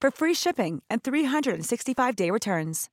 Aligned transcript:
for 0.00 0.10
free 0.10 0.34
shipping 0.34 0.74
and 0.90 0.98
365-day 1.02 2.30
returns. 2.30 2.88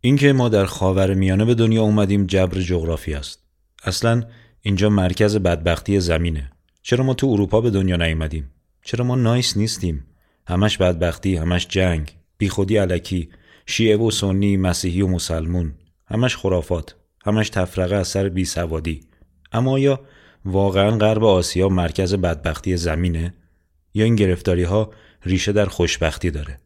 اینکه 0.00 0.32
ما 0.32 0.48
در 0.48 0.64
خاور 0.64 1.14
میانه 1.14 1.44
به 1.44 1.54
دنیا 1.54 1.82
اومدیم 1.82 2.26
جبر 2.26 2.60
جغرافی 2.60 3.14
است. 3.14 3.44
اصلا 3.84 4.22
اینجا 4.60 4.88
مرکز 4.88 5.36
بدبختی 5.36 6.00
زمینه. 6.00 6.50
چرا 6.82 7.04
ما 7.04 7.14
تو 7.14 7.26
اروپا 7.26 7.60
به 7.60 7.70
دنیا 7.70 7.96
نیومدیم؟ 7.96 8.50
چرا 8.82 9.04
ما 9.04 9.14
نایس 9.14 9.56
نیستیم؟ 9.56 10.06
همش 10.46 10.78
بدبختی، 10.78 11.36
همش 11.36 11.68
جنگ، 11.68 12.16
بیخودی 12.38 12.76
علکی، 12.76 13.28
شیعه 13.66 13.96
و 13.96 14.10
سنی، 14.10 14.56
مسیحی 14.56 15.02
و 15.02 15.06
مسلمون، 15.06 15.74
همش 16.06 16.36
خرافات، 16.36 16.96
همش 17.24 17.50
تفرقه 17.50 17.96
از 17.96 18.08
سر 18.08 18.28
بی 18.28 18.44
سوادی. 18.44 19.00
اما 19.52 19.78
یا 19.78 20.00
واقعا 20.44 20.90
غرب 20.90 21.24
آسیا 21.24 21.68
مرکز 21.68 22.14
بدبختی 22.14 22.76
زمینه 22.76 23.34
یا 23.94 24.04
این 24.04 24.16
گرفتاری 24.16 24.62
ها 24.62 24.90
ریشه 25.24 25.52
در 25.52 25.66
خوشبختی 25.66 26.30
داره؟ 26.30 26.58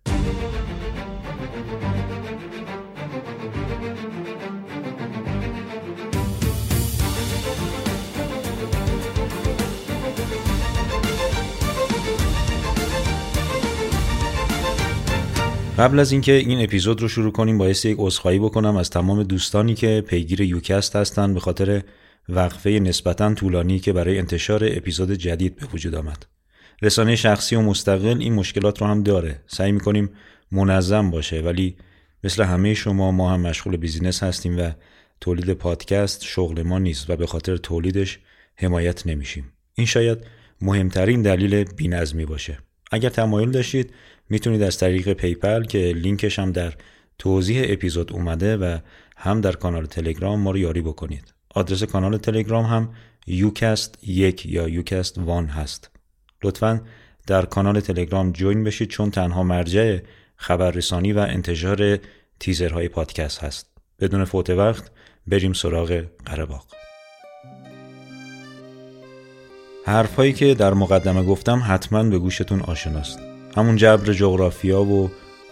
قبل 15.78 15.98
از 15.98 16.12
اینکه 16.12 16.32
این 16.32 16.64
اپیزود 16.64 17.02
رو 17.02 17.08
شروع 17.08 17.32
کنیم 17.32 17.58
باعث 17.58 17.84
یک 17.84 17.96
عذرخواهی 17.98 18.38
بکنم 18.38 18.76
از 18.76 18.90
تمام 18.90 19.22
دوستانی 19.22 19.74
که 19.74 20.04
پیگیر 20.08 20.40
یوکست 20.40 20.96
هستند 20.96 21.34
به 21.34 21.40
خاطر 21.40 21.82
وقفه 22.28 22.70
نسبتا 22.70 23.34
طولانی 23.34 23.78
که 23.78 23.92
برای 23.92 24.18
انتشار 24.18 24.60
اپیزود 24.64 25.12
جدید 25.12 25.56
به 25.56 25.66
وجود 25.72 25.94
آمد. 25.94 26.35
رسانه 26.82 27.16
شخصی 27.16 27.56
و 27.56 27.60
مستقل 27.60 28.18
این 28.20 28.34
مشکلات 28.34 28.80
رو 28.80 28.86
هم 28.86 29.02
داره. 29.02 29.42
سعی 29.46 29.72
می‌کنیم 29.72 30.10
منظم 30.52 31.10
باشه 31.10 31.40
ولی 31.40 31.76
مثل 32.24 32.42
همه 32.42 32.74
شما 32.74 33.10
ما 33.10 33.30
هم 33.30 33.40
مشغول 33.40 33.76
business 33.76 34.22
هستیم 34.22 34.58
و 34.58 34.70
تولید 35.20 35.52
پادکست 35.52 36.24
شغل 36.24 36.62
ما 36.62 36.78
نیست 36.78 37.10
و 37.10 37.16
به 37.16 37.26
خاطر 37.26 37.56
تولیدش 37.56 38.18
حمایت 38.56 39.06
نمیشیم. 39.06 39.52
این 39.74 39.86
شاید 39.86 40.18
مهمترین 40.60 41.22
دلیل 41.22 41.64
بینظمی 41.64 42.26
باشه. 42.26 42.58
اگر 42.92 43.08
تمایل 43.08 43.50
داشتید 43.50 43.92
می‌تونید 44.30 44.62
از 44.62 44.78
طریق 44.78 45.12
PayPal 45.12 45.64
که 45.64 45.78
لینکش 45.78 46.38
هم 46.38 46.52
در 46.52 46.74
توضیح 47.18 47.64
اپیزود 47.68 48.12
اومده 48.12 48.56
و 48.56 48.78
هم 49.16 49.40
در 49.40 49.52
کانال 49.52 49.86
تلگرام 49.86 50.40
ما 50.40 50.50
رو 50.50 50.58
یاری 50.58 50.80
بکنید 50.80 51.34
آدرس 51.54 51.82
کانال 51.82 52.16
تلگرام 52.16 52.64
هم 52.64 52.94
یوکست 53.26 53.98
یک 54.02 54.46
یا 54.46 54.68
یوکست 54.68 55.18
وان 55.18 55.46
هست 55.46 55.95
لطفا 56.42 56.80
در 57.26 57.44
کانال 57.44 57.80
تلگرام 57.80 58.32
جوین 58.32 58.64
بشید 58.64 58.88
چون 58.88 59.10
تنها 59.10 59.42
مرجع 59.42 59.98
خبررسانی 60.36 61.12
و 61.12 61.18
انتشار 61.18 61.98
تیزرهای 62.40 62.88
پادکست 62.88 63.44
هست. 63.44 63.66
بدون 64.00 64.24
فوت 64.24 64.50
وقت 64.50 64.90
بریم 65.26 65.52
سراغ 65.52 66.04
قرباق 66.26 66.66
حرفهایی 69.86 70.32
که 70.32 70.54
در 70.54 70.74
مقدمه 70.74 71.22
گفتم 71.22 71.62
حتما 71.66 72.02
به 72.02 72.18
گوشتون 72.18 72.60
آشناست. 72.60 73.18
همون 73.56 73.76
جبر 73.76 74.12
جغرافیا 74.12 74.82
و 74.82 75.10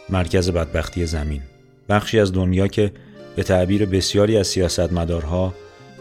مرکز 0.09 0.51
بدبختی 0.51 1.06
زمین. 1.06 1.43
بخشی 1.89 2.21
از 2.21 2.33
دنیا 2.33 2.66
که 2.69 2.93
به 3.37 3.43
تعبیر 3.43 3.87
بسیاری 3.87 4.37
از 4.37 4.47
سیاستمدارها 4.47 5.55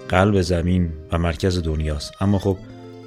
قلب 0.10 0.42
زمین 0.42 0.90
و 1.12 1.18
مرکز 1.18 1.64
دنیاست. 1.64 2.14
اما 2.22 2.40
خب 2.40 2.58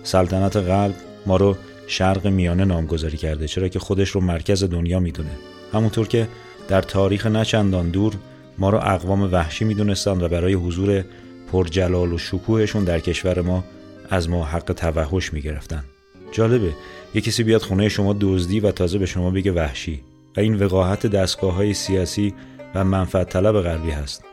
سلطنت 0.03 0.57
قلب 0.57 0.95
ما 1.27 1.37
رو 1.37 1.57
شرق 1.87 2.27
میانه 2.27 2.65
نامگذاری 2.65 3.17
کرده 3.17 3.49
چرا 3.49 3.69
که 3.69 3.79
خودش 3.79 4.09
رو 4.09 4.21
مرکز 4.21 4.65
دنیا 4.65 5.01
می‌دونه. 5.01 5.31
همونطور 5.73 6.09
که 6.09 6.29
در 6.69 6.83
تاریخ 6.83 7.27
نچندان 7.27 7.91
دور 7.91 8.15
ما 8.59 8.71
رو 8.71 8.79
اقوام 8.79 9.33
وحشی 9.33 9.65
می‌دونستند 9.65 10.23
و 10.23 10.29
برای 10.29 10.55
حضور 10.55 11.05
پرجلال 11.53 12.13
و 12.13 12.19
شکوهشون 12.19 12.85
در 12.85 13.01
کشور 13.01 13.41
ما 13.41 13.65
از 14.11 14.29
ما 14.29 14.45
حق 14.45 14.73
توحش 14.73 15.33
می‌گرفتن. 15.33 15.85
جالبه 16.33 16.73
یه 17.15 17.21
کسی 17.21 17.43
بیاد 17.43 17.63
خونه 17.63 17.89
شما 17.89 18.17
دزدی 18.21 18.61
و 18.61 18.71
تازه 18.71 18.99
به 18.99 19.07
شما 19.07 19.31
بگه 19.31 19.53
وحشی 19.53 20.01
و 20.37 20.41
این 20.41 20.55
وقاحت 20.55 21.07
دستگاه 21.07 21.55
های 21.55 21.75
سیاسی 21.75 22.35
و 22.75 22.85
منفعت 22.85 23.29
طلب 23.29 23.61
غربی 23.61 23.91
هست. 23.91 24.25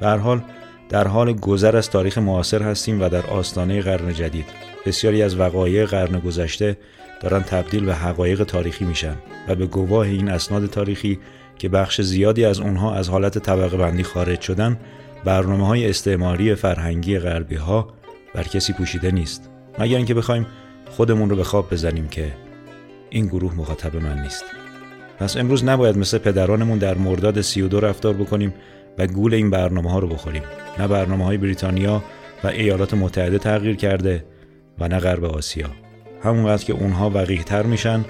در 0.00 0.18
حال 0.18 0.42
در 0.88 1.08
حال 1.08 1.32
گذر 1.32 1.76
از 1.76 1.90
تاریخ 1.90 2.18
معاصر 2.18 2.62
هستیم 2.62 3.02
و 3.02 3.08
در 3.08 3.26
آستانه 3.26 3.82
قرن 3.82 4.14
جدید. 4.14 4.67
بسیاری 4.88 5.22
از 5.22 5.40
وقایع 5.40 5.84
قرن 5.84 6.18
گذشته 6.18 6.76
دارن 7.20 7.42
تبدیل 7.42 7.84
به 7.84 7.94
حقایق 7.94 8.44
تاریخی 8.44 8.84
میشن 8.84 9.14
و 9.48 9.54
به 9.54 9.66
گواه 9.66 10.06
این 10.06 10.28
اسناد 10.28 10.66
تاریخی 10.66 11.18
که 11.58 11.68
بخش 11.68 12.00
زیادی 12.00 12.44
از 12.44 12.60
اونها 12.60 12.94
از 12.94 13.08
حالت 13.08 13.38
طبقه 13.38 13.76
بندی 13.76 14.02
خارج 14.02 14.40
شدن 14.40 14.78
برنامه 15.24 15.66
های 15.66 15.90
استعماری 15.90 16.54
فرهنگی 16.54 17.18
غربی 17.18 17.54
ها 17.54 17.88
بر 18.34 18.42
کسی 18.42 18.72
پوشیده 18.72 19.10
نیست. 19.10 19.50
مگر 19.78 19.96
اینکه 19.96 20.14
بخوایم 20.14 20.46
خودمون 20.90 21.30
رو 21.30 21.36
به 21.36 21.44
خواب 21.44 21.72
بزنیم 21.72 22.08
که 22.08 22.32
این 23.10 23.26
گروه 23.26 23.54
مخاطب 23.54 23.96
من 23.96 24.22
نیست. 24.22 24.44
پس 25.18 25.36
امروز 25.36 25.64
نباید 25.64 25.98
مثل 25.98 26.18
پدرانمون 26.18 26.78
در 26.78 26.94
مرداد 26.94 27.40
32 27.40 27.80
رفتار 27.80 28.14
بکنیم 28.14 28.54
و 28.98 29.06
گول 29.06 29.34
این 29.34 29.50
برنامه 29.50 29.90
ها 29.90 29.98
رو 29.98 30.08
بخوریم. 30.08 30.42
نه 30.78 30.88
برنامه 30.88 31.24
های 31.24 31.36
بریتانیا 31.36 32.02
و 32.44 32.46
ایالات 32.46 32.94
متحده 32.94 33.38
تغییر 33.38 33.76
کرده 33.76 34.24
و 34.80 34.88
نه 34.88 34.98
غرب 34.98 35.24
آسیا. 35.24 35.70
همونقدر 36.24 36.64
که 36.64 36.72
اونها 36.72 37.10
وقیه 37.10 37.42
تر 37.42 37.62
میشن 37.62 38.04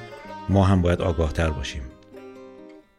ما 0.49 0.65
هم 0.65 0.83
باید 0.83 1.03
آگاه 1.03 1.33
تر 1.33 1.51
باشیم. 1.51 1.83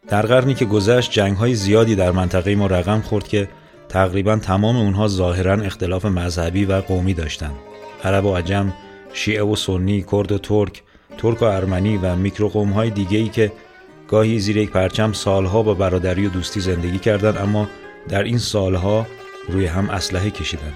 در 0.07 0.21
قرنی 0.21 0.53
که 0.53 0.65
گذشت 0.65 1.11
جنگ 1.11 1.37
های 1.37 1.55
زیادی 1.55 1.95
در 1.95 2.11
منطقه 2.11 2.55
ما 2.55 2.67
رقم 2.67 3.01
خورد 3.01 3.27
که 3.27 3.47
تقریبا 3.89 4.35
تمام 4.35 4.77
اونها 4.77 5.07
ظاهرا 5.07 5.53
اختلاف 5.53 6.05
مذهبی 6.05 6.65
و 6.65 6.81
قومی 6.81 7.13
داشتند 7.13 7.55
عرب 8.03 8.25
و 8.25 8.35
عجم 8.35 8.73
شیعه 9.13 9.43
و 9.43 9.55
سنی، 9.55 10.05
کرد 10.11 10.31
و 10.31 10.37
ترک، 10.37 10.83
ترک 11.17 11.41
و 11.41 11.45
ارمنی 11.45 11.97
و 11.97 12.15
میکروقوم 12.15 12.69
های 12.69 12.89
دیگه 12.89 13.17
ای 13.17 13.29
که 13.29 13.51
گاهی 14.07 14.39
زیر 14.39 14.57
یک 14.57 14.71
پرچم 14.71 15.13
سالها 15.13 15.63
با 15.63 15.73
برادری 15.73 16.25
و 16.25 16.29
دوستی 16.29 16.59
زندگی 16.59 16.99
کردند 16.99 17.37
اما 17.37 17.67
در 18.09 18.23
این 18.23 18.37
سالها 18.37 19.05
روی 19.49 19.65
هم 19.65 19.89
اسلحه 19.89 20.29
کشیدن. 20.31 20.73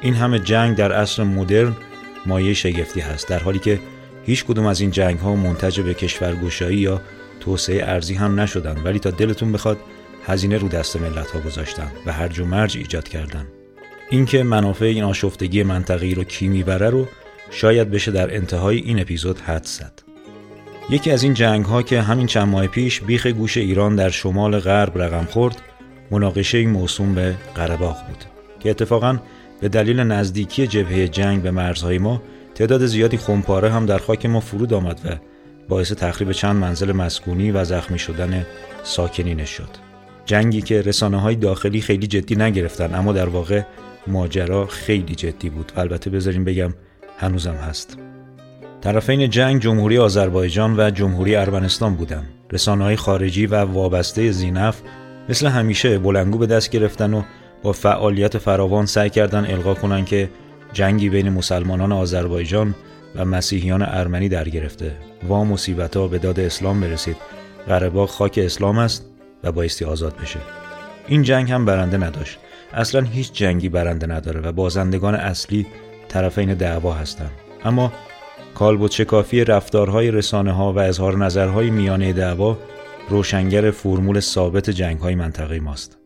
این 0.00 0.14
همه 0.14 0.38
جنگ 0.38 0.76
در 0.76 0.92
عصر 0.92 1.24
مدرن 1.24 1.76
مایه 2.26 2.54
شگفتی 2.54 3.00
هست 3.00 3.28
در 3.28 3.38
حالی 3.38 3.58
که 3.58 3.80
هیچ 4.26 4.44
کدوم 4.44 4.66
از 4.66 4.80
این 4.80 4.90
جنگ 4.90 5.18
ها 5.18 5.34
منتج 5.36 5.80
به 5.80 5.94
کشورگشایی 5.94 6.78
یا 6.78 7.00
توسعه 7.40 7.82
ارزی 7.82 8.14
هم 8.14 8.40
نشدن 8.40 8.82
ولی 8.84 8.98
تا 8.98 9.10
دلتون 9.10 9.52
بخواد 9.52 9.78
هزینه 10.26 10.58
رو 10.58 10.68
دست 10.68 10.96
ملت 10.96 11.30
ها 11.30 11.40
گذاشتن 11.40 11.92
و 12.06 12.12
هرج 12.12 12.38
و 12.38 12.44
مرج 12.44 12.76
ایجاد 12.76 13.08
کردن 13.08 13.46
اینکه 14.10 14.42
منافع 14.42 14.84
این 14.84 15.04
آشفتگی 15.04 15.62
منطقی 15.62 16.14
رو 16.14 16.24
کی 16.24 16.48
می‌بره 16.48 16.90
رو 16.90 17.08
شاید 17.50 17.90
بشه 17.90 18.10
در 18.10 18.34
انتهای 18.34 18.78
این 18.78 19.00
اپیزود 19.00 19.40
حد 19.40 19.64
زد. 19.64 19.92
یکی 20.90 21.10
از 21.10 21.22
این 21.22 21.34
جنگ 21.34 21.64
ها 21.64 21.82
که 21.82 22.00
همین 22.00 22.26
چند 22.26 22.48
ماه 22.48 22.66
پیش 22.66 23.00
بیخ 23.00 23.26
گوش 23.26 23.56
ایران 23.56 23.96
در 23.96 24.08
شمال 24.08 24.58
غرب 24.58 25.02
رقم 25.02 25.24
خورد 25.24 25.62
مناقشه 26.10 26.66
موسوم 26.66 27.14
به 27.14 27.34
قرباق 27.54 27.96
بود 28.06 28.24
که 28.60 28.70
اتفاقا 28.70 29.18
به 29.64 29.70
دلیل 29.70 30.00
نزدیکی 30.00 30.66
جبهه 30.66 31.08
جنگ 31.08 31.42
به 31.42 31.50
مرزهای 31.50 31.98
ما 31.98 32.22
تعداد 32.54 32.86
زیادی 32.86 33.16
خمپاره 33.16 33.70
هم 33.70 33.86
در 33.86 33.98
خاک 33.98 34.26
ما 34.26 34.40
فرود 34.40 34.74
آمد 34.74 35.00
و 35.04 35.08
باعث 35.68 35.92
تخریب 35.92 36.32
چند 36.32 36.56
منزل 36.56 36.92
مسکونی 36.92 37.50
و 37.50 37.64
زخمی 37.64 37.98
شدن 37.98 38.46
ساکنینش 38.82 39.50
شد. 39.50 39.68
جنگی 40.26 40.62
که 40.62 40.82
رسانه 40.82 41.20
های 41.20 41.36
داخلی 41.36 41.80
خیلی 41.80 42.06
جدی 42.06 42.36
نگرفتن 42.36 42.94
اما 42.94 43.12
در 43.12 43.28
واقع 43.28 43.62
ماجرا 44.06 44.66
خیلی 44.66 45.14
جدی 45.14 45.50
بود. 45.50 45.72
و 45.76 45.80
البته 45.80 46.10
بذاریم 46.10 46.44
بگم 46.44 46.74
هنوزم 47.18 47.54
هست. 47.54 47.98
طرفین 48.80 49.30
جنگ 49.30 49.62
جمهوری 49.62 49.98
آذربایجان 49.98 50.80
و 50.80 50.90
جمهوری 50.90 51.36
ارمنستان 51.36 51.94
بودند. 51.94 52.28
رسانه 52.52 52.84
های 52.84 52.96
خارجی 52.96 53.46
و 53.46 53.54
وابسته 53.54 54.30
زینف 54.30 54.80
مثل 55.28 55.46
همیشه 55.46 55.98
بلنگو 55.98 56.38
به 56.38 56.46
دست 56.46 56.70
گرفتن 56.70 57.14
و 57.14 57.22
با 57.64 57.72
فعالیت 57.72 58.38
فراوان 58.38 58.86
سعی 58.86 59.10
کردن 59.10 59.50
القا 59.50 59.74
کنن 59.74 60.04
که 60.04 60.30
جنگی 60.72 61.08
بین 61.08 61.28
مسلمانان 61.28 61.92
آذربایجان 61.92 62.74
و 63.16 63.24
مسیحیان 63.24 63.82
ارمنی 63.82 64.28
در 64.28 64.48
گرفته. 64.48 64.92
و 65.28 65.34
مصیبت 65.34 65.96
ها 65.96 66.08
به 66.08 66.18
داد 66.18 66.40
اسلام 66.40 66.80
برسید. 66.80 67.16
قره 67.68 68.06
خاک 68.06 68.40
اسلام 68.42 68.78
است 68.78 69.06
و 69.44 69.52
بایستی 69.52 69.84
آزاد 69.84 70.16
بشه. 70.22 70.38
این 71.08 71.22
جنگ 71.22 71.52
هم 71.52 71.64
برنده 71.64 71.98
نداشت. 71.98 72.38
اصلا 72.72 73.00
هیچ 73.00 73.32
جنگی 73.32 73.68
برنده 73.68 74.06
نداره 74.06 74.40
و 74.40 74.52
بازندگان 74.52 75.14
اصلی 75.14 75.66
طرفین 76.08 76.54
دعوا 76.54 76.92
هستند. 76.92 77.30
اما 77.64 77.92
کالبوت 78.54 78.92
شکافی 78.92 79.44
رفتارهای 79.44 80.10
رسانه 80.10 80.52
ها 80.52 80.72
و 80.72 80.78
اظهار 80.78 81.16
نظرهای 81.16 81.70
میانه 81.70 82.12
دعوا 82.12 82.58
روشنگر 83.08 83.70
فرمول 83.70 84.20
ثابت 84.20 84.70
جنگ 84.70 84.98
های 84.98 85.14
منطقه 85.14 85.60
ماست. 85.60 86.03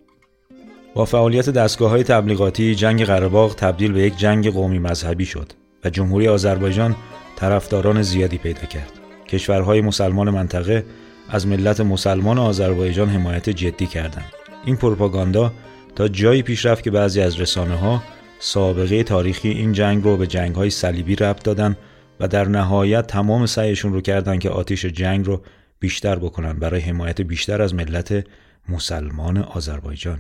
با 0.99 1.05
فعالیت 1.05 1.51
دستگاه 1.51 1.91
های 1.91 2.03
تبلیغاتی 2.03 2.75
جنگ 2.75 3.05
قرهباغ 3.05 3.55
تبدیل 3.55 3.93
به 3.93 4.03
یک 4.03 4.17
جنگ 4.17 4.53
قومی 4.53 4.79
مذهبی 4.79 5.25
شد 5.25 5.53
و 5.85 5.91
جمهوری 5.91 6.29
آذربایجان 6.29 6.97
طرفداران 7.37 8.03
زیادی 8.03 8.39
پیدا 8.39 8.61
کرد. 8.61 8.93
کشورهای 9.29 9.81
مسلمان 9.81 10.31
منطقه 10.31 10.85
از 11.29 11.47
ملت 11.47 11.81
مسلمان 11.81 12.39
آذربایجان 12.39 13.09
حمایت 13.09 13.51
جدی 13.51 13.87
کردند. 13.87 14.33
این 14.65 14.77
پروپاگاندا 14.77 15.53
تا 15.97 16.09
جایی 16.09 16.43
پیش 16.43 16.67
رفت 16.67 16.85
که 16.85 16.91
بعضی 16.91 17.21
از 17.21 17.41
رسانه 17.41 17.75
ها 17.75 18.03
سابقه 18.39 19.03
تاریخی 19.03 19.49
این 19.49 19.73
جنگ 19.73 20.05
رو 20.05 20.17
به 20.17 20.27
جنگ 20.27 20.55
های 20.55 20.71
صلیبی 20.71 21.17
ربط 21.17 21.43
دادن 21.43 21.77
و 22.21 22.29
در 22.29 22.49
نهایت 22.49 23.07
تمام 23.07 23.47
سعیشون 23.47 23.93
رو 23.93 24.01
کردن 24.01 24.39
که 24.39 24.51
آتیش 24.51 24.87
جنگ 24.87 25.27
رو 25.27 25.43
بیشتر 25.81 26.19
بکنن 26.19 26.53
برای 26.53 26.81
حمایت 26.81 27.21
بیشتر 27.21 27.63
از 27.63 27.75
ملت 27.75 28.25
مسلمان 28.69 29.39
آذربایجان. 29.39 30.19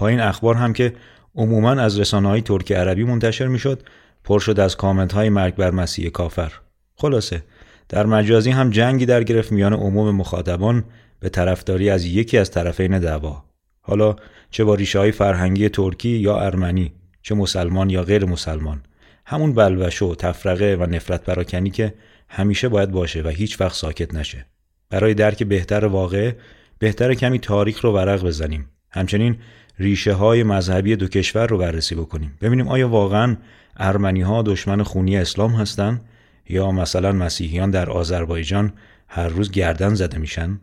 پایین 0.00 0.20
اخبار 0.20 0.54
هم 0.54 0.72
که 0.72 0.92
عموما 1.34 1.70
از 1.70 1.98
رسانه 1.98 2.28
های 2.28 2.42
ترکی 2.42 2.74
عربی 2.74 3.04
منتشر 3.04 3.46
می‌شد 3.46 3.82
پر 4.24 4.38
شد 4.38 4.60
از 4.60 4.76
کامنت 4.76 5.12
های 5.12 5.28
مرگ 5.28 5.54
بر 5.54 5.70
مسیح 5.70 6.10
کافر. 6.10 6.52
خلاصه 6.94 7.42
در 7.88 8.06
مجازی 8.06 8.50
هم 8.50 8.70
جنگی 8.70 9.06
در 9.06 9.24
گرفت 9.24 9.52
میان 9.52 9.72
عموم 9.72 10.16
مخاطبان 10.16 10.84
به 11.20 11.28
طرفداری 11.28 11.90
از 11.90 12.04
یکی 12.04 12.38
از 12.38 12.50
طرفین 12.50 12.98
دعوا. 12.98 13.44
حالا 13.80 14.16
چه 14.50 14.64
با 14.64 14.74
ریشه 14.74 14.98
های 14.98 15.12
فرهنگی 15.12 15.68
ترکی 15.68 16.08
یا 16.08 16.40
ارمنی 16.40 16.92
چه 17.22 17.34
مسلمان 17.34 17.90
یا 17.90 18.02
غیر 18.02 18.24
مسلمان 18.24 18.82
همون 19.26 19.52
بلوش 19.52 20.02
و 20.02 20.14
تفرقه 20.14 20.76
و 20.80 20.86
نفرت 20.86 21.24
پراکنی 21.24 21.70
که 21.70 21.94
همیشه 22.28 22.68
باید 22.68 22.90
باشه 22.90 23.22
و 23.22 23.28
هیچ 23.28 23.60
وقت 23.60 23.74
ساکت 23.74 24.14
نشه 24.14 24.46
برای 24.90 25.14
درک 25.14 25.42
بهتر 25.42 25.84
واقع 25.84 26.32
بهتر 26.78 27.14
کمی 27.14 27.38
تاریخ 27.38 27.84
رو 27.84 27.92
ورق 27.92 28.24
بزنیم 28.24 28.68
همچنین 28.90 29.36
ریشه 29.80 30.12
های 30.12 30.42
مذهبی 30.42 30.96
دو 30.96 31.08
کشور 31.08 31.46
رو 31.46 31.58
بررسی 31.58 31.94
بکنیم. 31.94 32.38
ببینیم 32.40 32.68
آیا 32.68 32.88
واقعا 32.88 33.36
ارمنی 33.76 34.20
ها 34.20 34.42
دشمن 34.42 34.82
خونی 34.82 35.16
اسلام 35.16 35.52
هستند 35.52 36.04
یا 36.48 36.70
مثلا 36.70 37.12
مسیحیان 37.12 37.70
در 37.70 37.90
آذربایجان 37.90 38.72
هر 39.08 39.28
روز 39.28 39.50
گردن 39.50 39.94
زده 39.94 40.18
میشن. 40.18 40.60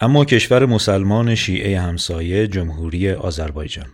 اما 0.00 0.24
کشور 0.24 0.66
مسلمان 0.66 1.34
شیعه 1.34 1.80
همسایه 1.80 2.46
جمهوری 2.46 3.10
آذربایجان. 3.10 3.86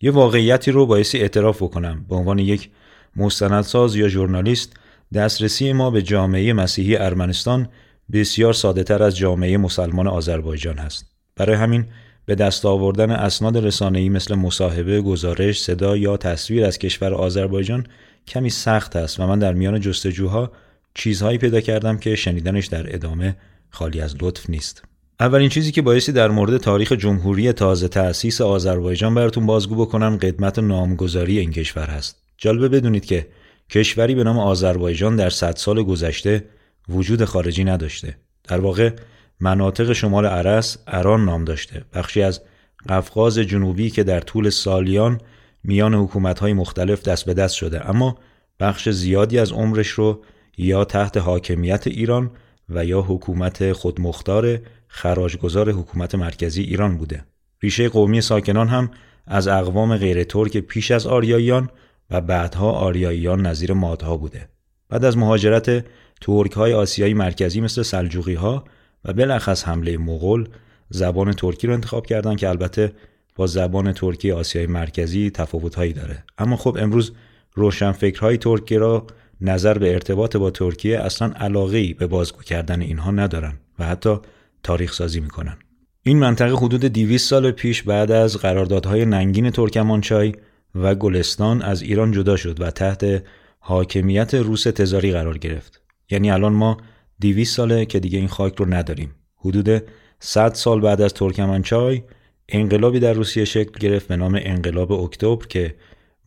یه 0.00 0.10
واقعیتی 0.10 0.70
رو 0.70 0.86
بایستی 0.86 1.18
اعتراف 1.18 1.62
بکنم 1.62 2.04
به 2.08 2.14
عنوان 2.14 2.38
یک 2.38 2.70
مستندساز 3.16 3.96
یا 3.96 4.08
ژورنالیست 4.08 4.76
دسترسی 5.14 5.72
ما 5.72 5.90
به 5.90 6.02
جامعه 6.02 6.52
مسیحی 6.52 6.96
ارمنستان 6.96 7.68
بسیار 8.12 8.52
ساده 8.52 8.82
تر 8.82 9.02
از 9.02 9.16
جامعه 9.16 9.56
مسلمان 9.56 10.06
آذربایجان 10.06 10.78
هست. 10.78 11.06
برای 11.36 11.56
همین 11.56 11.86
به 12.30 12.36
دست 12.36 12.66
آوردن 12.66 13.10
اسناد 13.10 13.56
رسانه‌ای 13.56 14.08
مثل 14.08 14.34
مصاحبه، 14.34 15.00
گزارش، 15.00 15.62
صدا 15.62 15.96
یا 15.96 16.16
تصویر 16.16 16.64
از 16.64 16.78
کشور 16.78 17.14
آذربایجان 17.14 17.86
کمی 18.26 18.50
سخت 18.50 18.96
است 18.96 19.20
و 19.20 19.26
من 19.26 19.38
در 19.38 19.52
میان 19.52 19.80
جستجوها 19.80 20.52
چیزهایی 20.94 21.38
پیدا 21.38 21.60
کردم 21.60 21.98
که 21.98 22.16
شنیدنش 22.16 22.66
در 22.66 22.94
ادامه 22.94 23.36
خالی 23.70 24.00
از 24.00 24.16
لطف 24.22 24.50
نیست. 24.50 24.82
اولین 25.20 25.48
چیزی 25.48 25.72
که 25.72 25.82
بایستی 25.82 26.12
در 26.12 26.28
مورد 26.28 26.56
تاریخ 26.56 26.92
جمهوری 26.92 27.52
تازه 27.52 27.88
تأسیس 27.88 28.40
آذربایجان 28.40 29.14
براتون 29.14 29.46
بازگو 29.46 29.74
بکنم 29.74 30.16
قدمت 30.16 30.58
نامگذاری 30.58 31.38
این 31.38 31.52
کشور 31.52 31.86
هست. 31.86 32.16
جالبه 32.38 32.68
بدونید 32.68 33.04
که 33.04 33.26
کشوری 33.70 34.14
به 34.14 34.24
نام 34.24 34.38
آذربایجان 34.38 35.16
در 35.16 35.30
صد 35.30 35.56
سال 35.56 35.82
گذشته 35.82 36.44
وجود 36.88 37.24
خارجی 37.24 37.64
نداشته. 37.64 38.16
در 38.48 38.60
واقع 38.60 38.90
مناطق 39.40 39.92
شمال 39.92 40.26
عرس 40.26 40.78
اران 40.86 41.24
نام 41.24 41.44
داشته. 41.44 41.84
بخشی 41.94 42.22
از 42.22 42.40
قفقاز 42.88 43.38
جنوبی 43.38 43.90
که 43.90 44.04
در 44.04 44.20
طول 44.20 44.50
سالیان 44.50 45.20
میان 45.64 45.94
حکومت‌های 45.94 46.52
مختلف 46.52 47.02
دست 47.02 47.24
به 47.24 47.34
دست 47.34 47.54
شده 47.54 47.90
اما 47.90 48.18
بخش 48.60 48.88
زیادی 48.88 49.38
از 49.38 49.52
عمرش 49.52 49.88
رو 49.88 50.22
یا 50.58 50.84
تحت 50.84 51.16
حاکمیت 51.16 51.86
ایران 51.86 52.30
و 52.68 52.84
یا 52.84 53.00
حکومت 53.00 53.72
خودمختار 53.72 54.58
خراجگذار 54.88 55.70
حکومت 55.70 56.14
مرکزی 56.14 56.62
ایران 56.62 56.96
بوده. 56.96 57.24
ریشه 57.62 57.88
قومی 57.88 58.20
ساکنان 58.20 58.68
هم 58.68 58.90
از 59.26 59.48
اقوام 59.48 59.96
غیر 59.96 60.24
ترک 60.24 60.56
پیش 60.58 60.90
از 60.90 61.06
آریاییان 61.06 61.70
و 62.10 62.20
بعدها 62.20 62.72
آریاییان 62.72 63.46
نظیر 63.46 63.72
مادها 63.72 64.16
بوده. 64.16 64.48
بعد 64.88 65.04
از 65.04 65.18
مهاجرت 65.18 65.84
ترک 66.20 66.52
های 66.52 66.74
آسیایی 66.74 67.14
مرکزی 67.14 67.60
مثل 67.60 67.82
سلجوقی 67.82 68.34
ها 68.34 68.64
و 69.04 69.12
بلخص 69.12 69.64
حمله 69.64 69.98
مغول 69.98 70.48
زبان 70.88 71.32
ترکی 71.32 71.66
رو 71.66 71.72
انتخاب 71.72 72.06
کردن 72.06 72.36
که 72.36 72.48
البته 72.48 72.92
با 73.36 73.46
زبان 73.46 73.92
ترکی 73.92 74.32
آسیای 74.32 74.66
مرکزی 74.66 75.30
تفاوت 75.30 75.74
هایی 75.74 75.92
داره. 75.92 76.24
اما 76.38 76.56
خب 76.56 76.76
امروز 76.80 77.12
روشنفکرهای 77.54 78.38
ترکی 78.38 78.76
را 78.76 79.06
نظر 79.40 79.78
به 79.78 79.92
ارتباط 79.92 80.36
با 80.36 80.50
ترکیه 80.50 80.98
اصلا 81.00 81.32
علاقه 81.36 81.94
به 81.94 82.06
بازگو 82.06 82.42
کردن 82.42 82.80
اینها 82.80 83.10
ندارن 83.10 83.54
و 83.78 83.86
حتی 83.86 84.16
تاریخ 84.62 84.92
سازی 84.92 85.20
می‌کنن. 85.20 85.56
این 86.02 86.18
منطقه 86.18 86.56
حدود 86.56 86.80
200 86.80 87.30
سال 87.30 87.50
پیش 87.50 87.82
بعد 87.82 88.10
از 88.10 88.36
قراردادهای 88.36 89.04
ننگین 89.04 89.50
ترکمانچای 89.50 90.32
و 90.74 90.94
گلستان 90.94 91.62
از 91.62 91.82
ایران 91.82 92.12
جدا 92.12 92.36
شد 92.36 92.60
و 92.60 92.70
تحت 92.70 93.22
حاکمیت 93.58 94.34
روس 94.34 94.62
تزاری 94.62 95.12
قرار 95.12 95.38
گرفت. 95.38 95.82
یعنی 96.10 96.30
الان 96.30 96.52
ما 96.52 96.76
200 97.20 97.56
ساله 97.56 97.86
که 97.86 98.00
دیگه 98.00 98.18
این 98.18 98.28
خاک 98.28 98.54
رو 98.56 98.74
نداریم. 98.74 99.14
حدود 99.36 99.82
100 100.20 100.54
سال 100.54 100.80
بعد 100.80 101.00
از 101.00 101.14
ترکمنچای 101.14 102.02
انقلابی 102.48 103.00
در 103.00 103.12
روسیه 103.12 103.44
شکل 103.44 103.78
گرفت 103.80 104.08
به 104.08 104.16
نام 104.16 104.38
انقلاب 104.42 104.92
اکتبر 104.92 105.46
که 105.46 105.74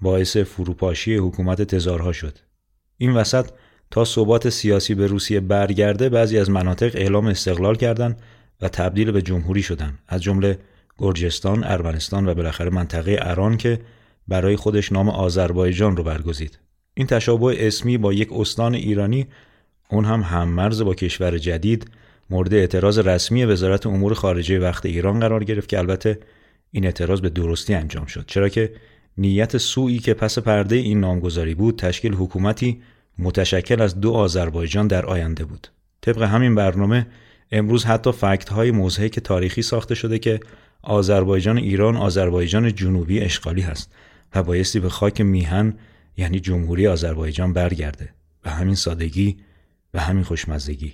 باعث 0.02 0.38
فروپاشی 0.38 1.16
حکومت 1.16 1.62
تزارها 1.62 2.12
شد. 2.12 2.38
این 2.98 3.14
وسط 3.14 3.50
تا 3.92 4.06
ثبات 4.06 4.50
سیاسی 4.50 4.96
به 4.96 5.08
روسیه 5.08 5.40
برگرده 5.40 6.10
بعضی 6.10 6.38
از 6.38 6.50
مناطق 6.50 6.92
اعلام 6.96 7.28
استقلال 7.28 7.76
کردند 7.76 8.22
و 8.62 8.70
تبدیل 8.70 9.12
به 9.12 9.22
جمهوری 9.22 9.62
شدند. 9.62 10.00
از 10.08 10.24
جمله 10.24 10.60
گرجستان، 10.98 11.64
ارمنستان 11.64 12.28
و 12.28 12.34
بالاخره 12.34 12.70
منطقه 12.70 13.18
اران 13.22 13.58
که 13.58 13.80
برای 14.28 14.56
خودش 14.56 14.92
نام 14.92 15.10
آذربایجان 15.10 15.98
رو 15.98 16.04
برگزید. 16.04 16.60
این 16.94 17.08
تشابه 17.08 17.68
اسمی 17.68 17.98
با 17.98 18.14
یک 18.14 18.30
استان 18.34 18.76
ایرانی 18.76 19.28
اون 19.90 20.06
هم 20.06 20.22
هممرز 20.22 20.82
با 20.82 20.94
کشور 20.94 21.38
جدید 21.38 21.88
مورد 22.30 22.54
اعتراض 22.54 23.00
رسمی 23.00 23.46
وزارت 23.46 23.88
امور 23.88 24.14
خارجه 24.14 24.60
وقت 24.60 24.86
ایران 24.86 25.20
قرار 25.20 25.44
گرفت 25.44 25.70
که 25.70 25.78
البته 25.78 26.20
این 26.72 26.86
اعتراض 26.86 27.22
به 27.22 27.30
درستی 27.30 27.74
انجام 27.74 28.06
شد. 28.06 28.24
چرا 28.28 28.50
که 28.50 28.74
نیت 29.18 29.58
سوئی 29.58 30.00
که 30.00 30.14
پس 30.14 30.40
پرده 30.40 30.76
این 30.76 31.00
نامگذاری 31.00 31.56
بود 31.56 31.80
تشکیل 31.80 32.14
حکومتی 32.14 32.82
متشکل 33.18 33.82
از 33.82 34.00
دو 34.00 34.12
آذربایجان 34.12 34.88
در 34.88 35.06
آینده 35.06 35.46
بود. 35.46 35.68
طبق 36.02 36.22
همین 36.22 36.56
برنامه 36.56 37.08
امروز 37.52 37.86
حتی 37.86 38.12
فکت 38.12 38.50
های 38.50 38.72
موزهک 38.72 39.20
تاریخی 39.20 39.62
ساخته 39.62 39.96
شده 39.96 40.20
که 40.20 40.40
آذربایجان 40.82 41.58
ایران 41.58 41.98
آذربایجان 41.98 42.76
جنوبی 42.76 43.20
اشغالی 43.20 43.62
هست 43.62 43.92
و 44.36 44.44
بایستی 44.44 44.80
به 44.80 44.90
خاک 44.90 45.22
میهن 45.22 45.74
یعنی 46.18 46.40
جمهوری 46.40 46.88
آذربایجان 46.88 47.54
برگرده. 47.54 48.10
و 48.46 48.50
همین 48.50 48.76
سادگی 48.76 49.38
و 49.94 50.00
همین 50.00 50.24
خوشمزگی 50.24 50.94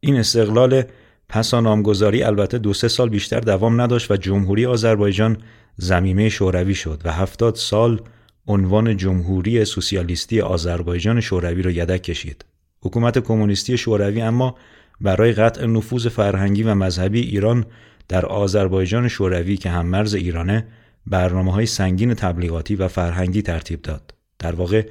این 0.00 0.16
استقلال 0.16 0.82
پسا 1.28 1.60
نامگذاری 1.60 2.22
البته 2.22 2.58
دو 2.58 2.74
سه 2.74 2.88
سال 2.88 3.08
بیشتر 3.08 3.40
دوام 3.40 3.80
نداشت 3.80 4.10
و 4.10 4.16
جمهوری 4.16 4.66
آذربایجان 4.66 5.38
زمینه 5.76 6.28
شوروی 6.28 6.74
شد 6.74 7.00
و 7.04 7.12
هفتاد 7.12 7.54
سال 7.54 8.00
عنوان 8.46 8.96
جمهوری 8.96 9.64
سوسیالیستی 9.64 10.40
آذربایجان 10.40 11.20
شوروی 11.20 11.62
را 11.62 11.70
یدک 11.70 12.02
کشید. 12.02 12.44
حکومت 12.80 13.18
کمونیستی 13.18 13.78
شوروی 13.78 14.22
اما 14.22 14.56
برای 15.00 15.32
قطع 15.32 15.66
نفوذ 15.66 16.06
فرهنگی 16.06 16.62
و 16.62 16.74
مذهبی 16.74 17.20
ایران 17.20 17.64
در 18.08 18.26
آذربایجان 18.26 19.08
شوروی 19.08 19.56
که 19.56 19.70
هم 19.70 19.86
مرز 19.86 20.14
ایرانه 20.14 20.66
برنامه 21.06 21.52
های 21.52 21.66
سنگین 21.66 22.14
تبلیغاتی 22.14 22.76
و 22.76 22.88
فرهنگی 22.88 23.42
ترتیب 23.42 23.82
داد. 23.82 24.14
در 24.38 24.54
واقع 24.54 24.88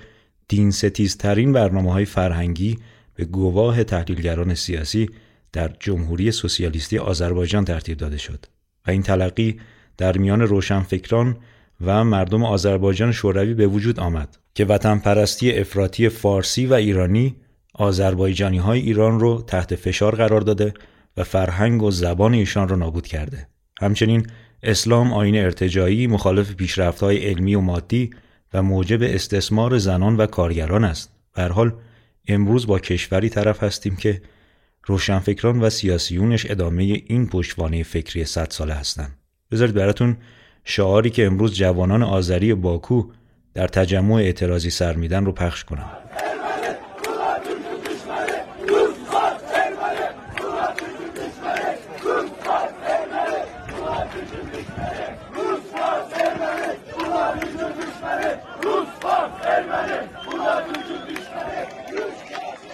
دین 0.47 0.71
ستیزترین 0.71 1.53
برنامه 1.53 1.91
های 1.91 2.05
فرهنگی 2.05 2.77
به 3.15 3.25
گواه 3.25 3.83
تحلیلگران 3.83 4.55
سیاسی 4.55 5.09
در 5.53 5.71
جمهوری 5.79 6.31
سوسیالیستی 6.31 6.97
آذربایجان 6.97 7.65
ترتیب 7.65 7.97
داده 7.97 8.17
شد 8.17 8.45
و 8.87 8.91
این 8.91 9.03
تلقی 9.03 9.59
در 9.97 10.17
میان 10.17 10.41
روشنفکران 10.41 11.37
و 11.81 12.03
مردم 12.03 12.43
آذربایجان 12.43 13.11
شوروی 13.11 13.53
به 13.53 13.67
وجود 13.67 13.99
آمد 13.99 14.37
که 14.53 14.65
وطن 14.65 14.99
پرستی 14.99 15.51
افراطی 15.51 16.09
فارسی 16.09 16.65
و 16.65 16.73
ایرانی 16.73 17.35
آذربایجانی 17.73 18.57
های 18.57 18.79
ایران 18.79 19.19
رو 19.19 19.43
تحت 19.47 19.75
فشار 19.75 20.15
قرار 20.15 20.41
داده 20.41 20.73
و 21.17 21.23
فرهنگ 21.23 21.83
و 21.83 21.91
زبان 21.91 22.33
ایشان 22.33 22.67
را 22.67 22.75
نابود 22.75 23.07
کرده. 23.07 23.47
همچنین 23.81 24.27
اسلام 24.63 25.13
آین 25.13 25.37
ارتجایی 25.37 26.07
مخالف 26.07 26.53
پیشرفت 26.53 27.03
های 27.03 27.17
علمی 27.17 27.55
و 27.55 27.61
مادی 27.61 28.09
و 28.53 28.63
موجب 28.63 28.99
استثمار 29.01 29.77
زنان 29.77 30.17
و 30.17 30.25
کارگران 30.25 30.83
است. 30.83 31.11
به 31.35 31.43
حال 31.43 31.73
امروز 32.27 32.67
با 32.67 32.79
کشوری 32.79 33.29
طرف 33.29 33.63
هستیم 33.63 33.95
که 33.95 34.21
روشنفکران 34.85 35.59
و 35.59 35.69
سیاسیونش 35.69 36.51
ادامه 36.51 36.83
این 36.83 37.27
پشتوانه 37.27 37.83
فکری 37.83 38.25
صد 38.25 38.51
ساله 38.51 38.73
هستند. 38.73 39.17
بذارید 39.51 39.75
براتون 39.75 40.17
شعاری 40.63 41.09
که 41.09 41.25
امروز 41.25 41.53
جوانان 41.53 42.03
آذری 42.03 42.53
باکو 42.53 43.03
در 43.53 43.67
تجمع 43.67 44.15
اعتراضی 44.15 44.69
سر 44.69 44.95
میدن 44.95 45.25
رو 45.25 45.31
پخش 45.31 45.63
کنم. 45.63 45.89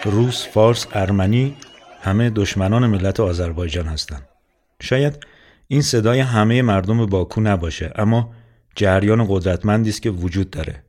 روس، 0.06 0.48
فارس، 0.48 0.88
ارمنی 0.94 1.58
همه 2.02 2.30
دشمنان 2.30 2.88
ملت 2.88 3.20
آذربایجان 3.20 3.86
هستند. 3.86 4.28
شاید 4.82 5.26
این 5.68 5.82
صدای 5.82 6.20
همه 6.20 6.62
مردم 6.62 7.06
باکو 7.06 7.42
نباشه 7.42 7.94
اما 7.96 8.34
جریان 8.76 9.26
قدرتمندی 9.30 9.90
است 9.90 10.02
که 10.02 10.10
وجود 10.10 10.50
داره. 10.50 10.84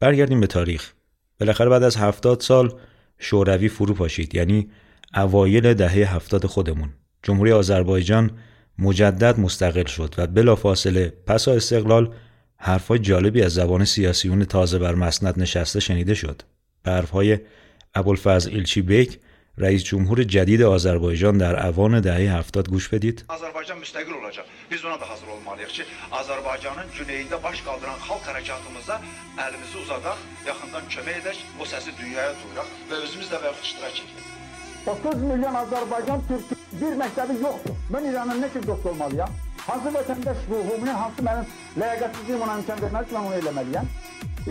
برگردیم 0.00 0.40
به 0.40 0.46
تاریخ. 0.46 0.92
بالاخره 1.40 1.68
بعد 1.68 1.82
از 1.82 1.96
هفتاد 1.96 2.40
سال 2.40 2.74
شوروی 3.18 3.68
فرو 3.68 3.94
پاشید 3.94 4.34
یعنی 4.34 4.70
اوایل 5.14 5.74
دهه 5.74 6.14
هفتاد 6.14 6.46
خودمون. 6.46 6.88
جمهوری 7.22 7.52
آذربایجان 7.52 8.30
مجدد 8.78 9.40
مستقل 9.40 9.84
شد 9.86 10.14
و 10.18 10.26
بلافاصله 10.26 11.12
پس 11.26 11.48
استقلال 11.48 12.14
حرفهای 12.56 12.98
جالبی 12.98 13.42
از 13.42 13.52
زبان 13.52 13.84
سیاسیون 13.84 14.44
تازه 14.44 14.78
بر 14.78 14.94
مسند 14.94 15.40
نشسته 15.40 15.80
شنیده 15.80 16.14
شد. 16.14 16.42
حرفهای 16.86 17.38
ابوالفضل 17.94 18.50
ایلچی 18.50 18.82
بیک 18.82 19.20
رئیس 19.58 19.84
جمهور 19.84 20.22
جدید 20.24 20.62
آذربایجان 20.62 21.38
در 21.38 21.66
اوان 21.66 22.00
دهه 22.00 22.38
هفتاد 22.38 22.68
گوش 22.68 22.88
بدید. 22.88 23.24
Azərbaycan 23.28 23.78
müstəqil 23.84 24.14
olacaq. 24.20 24.46
Biz 24.70 24.84
ona 24.84 25.00
da 25.00 25.10
hazır 25.10 25.26
olmalıyıq 25.26 25.72
ki, 25.76 25.82
Azərbaycanın 26.20 26.88
güneyində 26.98 27.42
baş 27.46 27.58
qaldıran 27.66 27.98
xalq 28.06 28.24
hərəkatımıza 28.30 28.96
əlimizi 29.46 29.76
uzadaq, 29.84 30.18
yaxından 30.50 30.84
kömək 30.94 31.20
edək, 31.22 31.38
o 31.60 31.64
səsi 31.72 31.90
dünyaya 32.00 32.32
duyuraq 32.40 32.68
və 32.90 32.96
özümüz 33.04 33.28
də 33.32 33.42
və 33.44 33.54
iştirak 33.62 34.02
edək. 34.02 34.43
30 34.86 35.22
milyon 35.22 35.54
Azerbaycan 35.54 36.20
Türk 36.28 36.44
bir 36.80 36.96
məktəbi 37.00 37.34
yoxdur. 37.42 37.76
Mən 37.92 38.08
İranın 38.10 38.42
nə 38.42 38.50
kimi 38.52 38.66
dost 38.66 38.86
olmalıyam? 38.86 39.30
Hansı 39.66 39.88
vətəndaş 39.94 40.42
ruhumunu, 40.50 40.94
hansı 41.00 41.22
mənim 41.28 41.46
ləyaqətsizliyim 41.80 42.42
ona 42.44 42.56
imkan 42.60 42.82
verməli 42.84 43.08
ki, 43.08 43.14
mən 43.16 43.28
onu 43.28 43.38
eləməliyəm? 43.40 43.88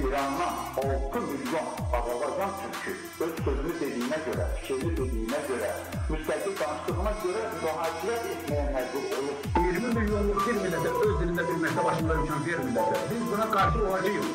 İran'a 0.01 0.47
6 0.77 1.21
milyon 1.21 1.67
Azerbaycan 1.97 2.51
Türk'ü 2.61 2.91
öz 3.23 3.45
sözünü 3.45 3.73
dediğine 3.81 4.17
göre, 4.25 4.47
fikirli 4.61 4.97
dediğine 4.97 5.39
göre, 5.47 5.71
müstakil 6.09 6.53
danıştığına 6.61 7.13
göre 7.23 7.43
mühacirət 7.63 8.25
etmeye 8.33 8.65
mecbur 8.75 9.05
olur. 9.17 9.37
20 9.73 9.99
milyonluk 9.99 10.47
bir 10.47 10.53
millete 10.53 10.89
öz 10.89 11.19
dilinde 11.21 11.47
bir 11.47 11.61
mektep 11.61 11.85
açmaları 11.85 12.23
için 12.23 12.45
bir 12.45 12.57
millete. 12.57 12.97
Biz 13.11 13.31
buna 13.31 13.51
karşı 13.51 13.79
olacağız. 13.87 14.25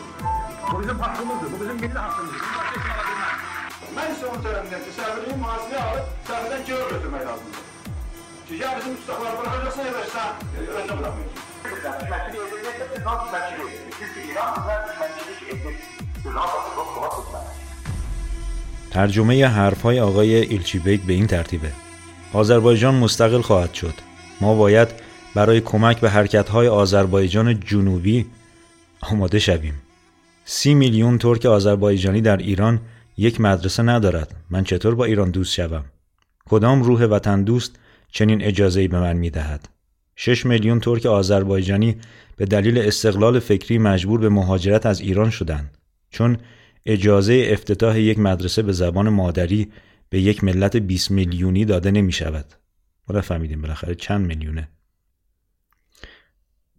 Bu 0.72 0.80
bizim 0.80 0.98
hakkımızdır, 0.98 1.52
bu 1.52 1.60
bizim 1.62 1.76
milli 1.76 1.98
hakkımızdır. 1.98 2.40
Bunu 2.40 2.58
başka 2.58 2.80
kim. 2.80 3.57
Mən 3.96 4.08
isə 4.14 4.24
onun 4.30 4.42
tərəfində 4.46 4.78
ki, 4.84 4.90
səhvini 5.00 5.34
mühasirəyə 5.42 5.82
alıb, 5.90 6.06
səhvindən 6.30 6.62
geri 6.68 6.84
götürmək 6.94 7.26
lazımdır. 7.28 7.66
Ki, 8.48 8.54
ya 8.62 8.70
bizim 8.78 8.96
tutaqları 8.96 9.38
bırakacaqsan, 9.38 9.84
ya 9.86 9.92
da 9.92 10.02
işte, 10.08 10.22
öncə 10.80 10.98
bırakmayacaq. 10.98 11.38
ترجمه 18.90 19.46
حرف 19.46 19.82
های 19.82 20.00
آقای 20.00 20.34
ایلچی 20.34 20.78
بیگ 20.78 21.00
به 21.00 21.12
این 21.12 21.26
ترتیبه 21.26 21.72
آذربایجان 22.32 22.94
مستقل 22.94 23.40
خواهد 23.40 23.74
شد 23.74 23.94
ما 24.40 24.54
باید 24.54 24.88
برای 25.34 25.60
کمک 25.60 26.00
به 26.00 26.10
حرکت 26.10 26.48
های 26.48 26.68
آذربایجان 26.68 27.60
جنوبی 27.60 28.26
آماده 29.00 29.38
شویم 29.38 29.82
سی 30.44 30.74
میلیون 30.74 31.18
ترک 31.18 31.46
آذربایجانی 31.46 32.20
در 32.20 32.36
ایران 32.36 32.80
یک 33.20 33.40
مدرسه 33.40 33.82
ندارد 33.82 34.34
من 34.50 34.64
چطور 34.64 34.94
با 34.94 35.04
ایران 35.04 35.30
دوست 35.30 35.52
شوم 35.54 35.84
کدام 36.48 36.82
روح 36.82 37.04
وطن 37.04 37.42
دوست 37.42 37.78
چنین 38.12 38.42
اجازه‌ای 38.42 38.88
به 38.88 39.00
من 39.00 39.16
می‌دهد 39.16 39.68
6 40.16 40.46
میلیون 40.46 40.80
ترک 40.80 41.06
آذربایجانی 41.06 41.96
به 42.36 42.44
دلیل 42.46 42.78
استقلال 42.78 43.38
فکری 43.38 43.78
مجبور 43.78 44.20
به 44.20 44.28
مهاجرت 44.28 44.86
از 44.86 45.00
ایران 45.00 45.30
شدند 45.30 45.78
چون 46.10 46.36
اجازه 46.86 47.48
افتتاح 47.50 48.00
یک 48.00 48.18
مدرسه 48.18 48.62
به 48.62 48.72
زبان 48.72 49.08
مادری 49.08 49.72
به 50.08 50.20
یک 50.20 50.44
ملت 50.44 50.76
20 50.76 51.10
میلیونی 51.10 51.64
داده 51.64 51.90
نمی 51.90 52.12
شود. 52.12 52.54
ما 53.08 53.20
فهمیدیم 53.20 53.62
بالاخره 53.62 53.94
چند 53.94 54.26
میلیونه. 54.26 54.68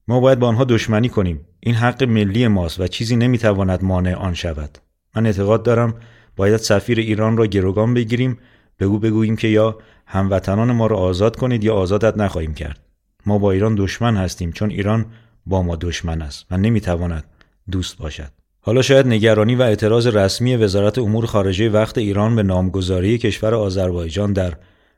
ما 0.08 0.19
باید 0.19 0.39
با 0.39 0.48
آنها 0.48 0.63
دشمنی 0.63 1.10
کنیم. 1.10 1.46
این 1.60 1.75
حق 1.75 2.03
ملی 2.03 2.48
ماست 2.48 2.79
و 2.79 2.88
چیزی 2.88 3.15
نمی‌تواند 3.15 3.84
مانع 3.84 4.15
آن 4.15 4.34
شود. 4.34 4.77
من 5.15 5.25
اعتقاد 5.25 5.63
دارم 5.63 5.96
باید 6.39 6.58
سفیر 6.58 7.00
ایران 7.00 7.38
را 7.38 7.46
گروگان 7.46 7.93
بگیریم 7.93 8.38
بگو 8.79 9.00
بگوییم 9.00 9.36
که 9.36 9.48
یا 9.48 9.77
هموطنان 10.05 10.72
ما 10.72 10.88
را 10.88 10.98
آزاد 10.98 11.36
کنید 11.36 11.63
یا 11.63 11.74
آزادت 11.75 12.17
نخواهیم 12.17 12.53
کرد. 12.53 12.79
ما 13.25 13.38
با 13.38 13.51
ایران 13.51 13.75
دشمن 13.75 14.17
هستیم 14.17 14.51
چون 14.51 14.69
ایران 14.69 15.05
با 15.46 15.62
ما 15.62 15.75
دشمن 15.75 16.22
است 16.22 16.46
و 16.51 16.58
نمی‌تواند 16.58 17.24
دوست 17.72 17.98
باشد. 17.98 18.31
حالا 18.60 18.81
شاید 18.81 19.08
نگرانی 19.08 19.55
و 19.55 19.62
اعتراض 19.62 20.08
رسمی 20.08 20.55
وزارت 20.55 20.98
امور 20.98 21.25
خارجه 21.25 21.69
وقت 21.69 21.98
ایران 21.98 22.36
به 22.36 22.43
نامگذاری 22.43 23.17
کشور 23.17 23.55
آذربایجان 23.55 24.34
در 24.34 24.53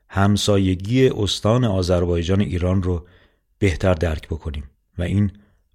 همسایگی 0.08 1.08
استان 1.08 1.64
آذربایجان 1.64 2.40
ایران 2.40 2.82
رو 2.82 3.06
بهتر 3.58 3.94
درک 3.94 4.28
بکنیم 4.28 4.64
و 4.98 5.02
این 5.02 5.32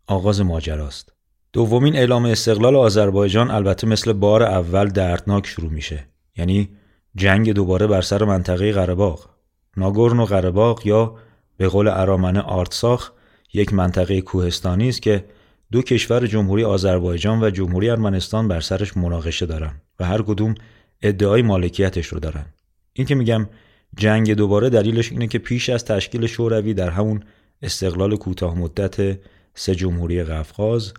آغاز 0.07 0.41
ماجراست. 0.41 1.16
دومین 1.53 1.95
اعلام 1.95 2.25
استقلال 2.25 2.75
آذربایجان 2.75 3.51
البته 3.51 3.87
مثل 3.87 4.13
بار 4.13 4.43
اول 4.43 4.87
دردناک 4.87 5.47
شروع 5.47 5.71
میشه. 5.71 6.07
یعنی 6.37 6.69
جنگ 7.15 7.53
دوباره 7.53 7.87
بر 7.87 8.01
سر 8.01 8.23
منطقه 8.23 8.71
قرباق. 8.71 9.29
ناگورن 9.77 10.19
و 10.19 10.25
قرباق 10.25 10.87
یا 10.87 11.15
به 11.57 11.67
قول 11.67 11.87
ارامنه 11.87 12.39
آرتساخ 12.41 13.11
یک 13.53 13.73
منطقه 13.73 14.21
کوهستانی 14.21 14.89
است 14.89 15.01
که 15.01 15.25
دو 15.71 15.81
کشور 15.81 16.27
جمهوری 16.27 16.63
آذربایجان 16.63 17.43
و 17.43 17.49
جمهوری 17.49 17.89
ارمنستان 17.89 18.47
بر 18.47 18.59
سرش 18.59 18.97
مناقشه 18.97 19.45
دارن 19.45 19.81
و 19.99 20.05
هر 20.05 20.21
کدوم 20.21 20.55
ادعای 21.01 21.41
مالکیتش 21.41 22.07
رو 22.07 22.19
دارن 22.19 22.45
این 22.93 23.07
که 23.07 23.15
میگم 23.15 23.49
جنگ 23.97 24.33
دوباره 24.33 24.69
دلیلش 24.69 25.11
اینه 25.11 25.27
که 25.27 25.39
پیش 25.39 25.69
از 25.69 25.85
تشکیل 25.85 26.27
شوروی 26.27 26.73
در 26.73 26.89
همون 26.89 27.23
استقلال 27.61 28.15
کوتاه 28.15 28.59
مدت 28.59 29.19
سه 29.55 29.75
جمهوری 29.75 30.23
قفقاز 30.23 30.93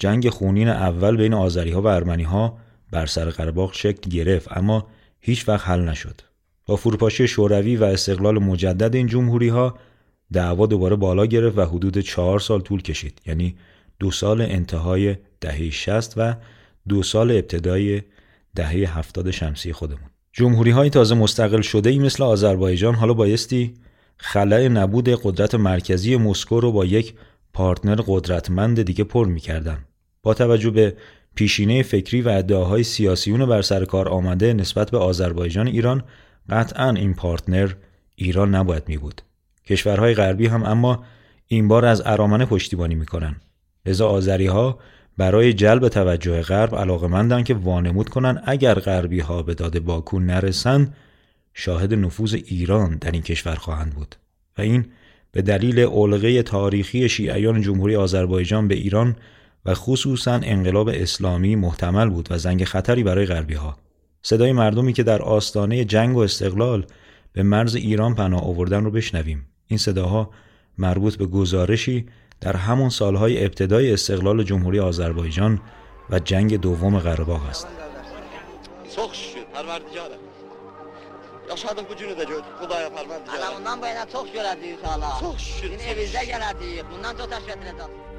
جنگ 0.00 0.28
خونین 0.28 0.68
اول 0.68 1.16
بین 1.16 1.34
آذری 1.34 1.70
ها 1.70 1.82
و 1.82 1.86
ارمنی 1.86 2.22
ها 2.22 2.58
بر 2.90 3.06
سر 3.06 3.30
قرباق 3.30 3.74
شکل 3.74 4.10
گرفت 4.10 4.56
اما 4.56 4.86
هیچ 5.20 5.48
وقت 5.48 5.68
حل 5.68 5.80
نشد. 5.80 6.20
با 6.66 6.76
فروپاشی 6.76 7.28
شوروی 7.28 7.76
و 7.76 7.84
استقلال 7.84 8.38
مجدد 8.38 8.94
این 8.94 9.06
جمهوری 9.06 9.48
ها 9.48 9.78
دعوا 10.32 10.66
دوباره 10.66 10.96
بالا 10.96 11.26
گرفت 11.26 11.58
و 11.58 11.64
حدود 11.64 11.98
چهار 11.98 12.40
سال 12.40 12.60
طول 12.60 12.82
کشید 12.82 13.20
یعنی 13.26 13.56
دو 13.98 14.10
سال 14.10 14.40
انتهای 14.40 15.16
دهه 15.40 15.70
60 15.70 16.14
و 16.16 16.34
دو 16.88 17.02
سال 17.02 17.30
ابتدای 17.30 18.02
دهه 18.54 18.98
70 18.98 19.30
شمسی 19.30 19.72
خودمون. 19.72 20.10
جمهوری 20.32 20.70
های 20.70 20.90
تازه 20.90 21.14
مستقل 21.14 21.60
شده 21.60 21.90
ای 21.90 21.98
مثل 21.98 22.22
آذربایجان 22.22 22.94
حالا 22.94 23.14
بایستی 23.14 23.74
خلع 24.16 24.68
نبود 24.68 25.08
قدرت 25.08 25.54
مرکزی 25.54 26.16
مسکو 26.16 26.60
رو 26.60 26.72
با 26.72 26.84
یک 26.84 27.14
پارتنر 27.52 28.00
قدرتمند 28.06 28.82
دیگه 28.82 29.04
پر 29.04 29.26
می‌کردن. 29.26 29.84
با 30.22 30.34
توجه 30.34 30.70
به 30.70 30.96
پیشینه 31.34 31.82
فکری 31.82 32.22
و 32.22 32.28
ادعاهای 32.28 32.82
سیاسیون 32.82 33.46
بر 33.46 33.62
سر 33.62 33.84
کار 33.84 34.08
آمده 34.08 34.52
نسبت 34.52 34.90
به 34.90 34.98
آذربایجان 34.98 35.66
ایران 35.66 36.02
قطعا 36.48 36.90
این 36.90 37.14
پارتنر 37.14 37.72
ایران 38.16 38.54
نباید 38.54 38.88
می 38.88 38.98
بود. 38.98 39.22
کشورهای 39.66 40.14
غربی 40.14 40.46
هم 40.46 40.62
اما 40.62 41.04
این 41.46 41.68
بار 41.68 41.84
از 41.84 42.02
ارامنه 42.06 42.46
پشتیبانی 42.46 42.94
می‌کنن. 42.94 43.36
لذا 43.86 44.08
آذری 44.08 44.46
ها 44.46 44.78
برای 45.16 45.52
جلب 45.52 45.88
توجه 45.88 46.42
غرب 46.42 46.76
علاقمندن 46.76 47.42
که 47.42 47.54
وانمود 47.54 48.08
کنن 48.08 48.42
اگر 48.44 48.74
غربی 48.74 49.20
ها 49.20 49.42
به 49.42 49.54
داد 49.54 49.78
باکو 49.78 50.20
نرسند 50.20 50.94
شاهد 51.54 51.94
نفوذ 51.94 52.34
ایران 52.34 52.96
در 52.96 53.10
این 53.10 53.22
کشور 53.22 53.54
خواهند 53.54 53.94
بود 53.94 54.16
و 54.58 54.62
این 54.62 54.86
به 55.32 55.42
دلیل 55.42 55.80
علقه 55.80 56.42
تاریخی 56.42 57.08
شیعیان 57.08 57.62
جمهوری 57.62 57.96
آذربایجان 57.96 58.68
به 58.68 58.74
ایران 58.74 59.16
و 59.66 59.74
خصوصا 59.74 60.40
انقلاب 60.42 60.88
اسلامی 60.88 61.56
محتمل 61.56 62.08
بود 62.08 62.28
و 62.30 62.38
زنگ 62.38 62.64
خطری 62.64 63.02
برای 63.02 63.26
غربی 63.26 63.54
ها. 63.54 63.76
صدای 64.22 64.52
مردمی 64.52 64.92
که 64.92 65.02
در 65.02 65.22
آستانه 65.22 65.84
جنگ 65.84 66.16
و 66.16 66.20
استقلال 66.20 66.86
به 67.32 67.42
مرز 67.42 67.74
ایران 67.74 68.14
پناه 68.14 68.44
آوردن 68.44 68.84
رو 68.84 68.90
بشنویم. 68.90 69.46
این 69.66 69.78
صداها 69.78 70.30
مربوط 70.78 71.16
به 71.16 71.26
گزارشی 71.26 72.06
در 72.40 72.56
همون 72.56 72.88
سالهای 72.88 73.44
ابتدای 73.44 73.92
استقلال 73.92 74.42
جمهوری 74.42 74.80
آذربایجان 74.80 75.60
و 76.10 76.18
جنگ 76.18 76.60
دوم 76.60 76.98
قره 76.98 77.48
است. 77.48 77.66
Yaşadıq 81.50 81.84
bu 81.90 81.96
günü 81.98 82.14
də 82.18 82.24
gör, 82.30 82.42
Xudaya 82.60 82.90
pərvərdigar. 82.96 83.32
Ana 83.36 83.48
bundan 83.56 83.80
bu 83.82 83.86
yana 83.86 84.04
çox 84.12 84.28
görəcəyik 84.36 84.76
inşallah. 84.76 85.18
Çox 85.20 85.38
şükür. 85.46 85.72
Yine 85.72 85.88
evimizdə 85.92 86.22
gələcəyik. 86.30 86.86
Bundan 86.92 87.18
çox 87.18 87.28
təşkil 87.34 87.56
ediləcək. 87.56 88.09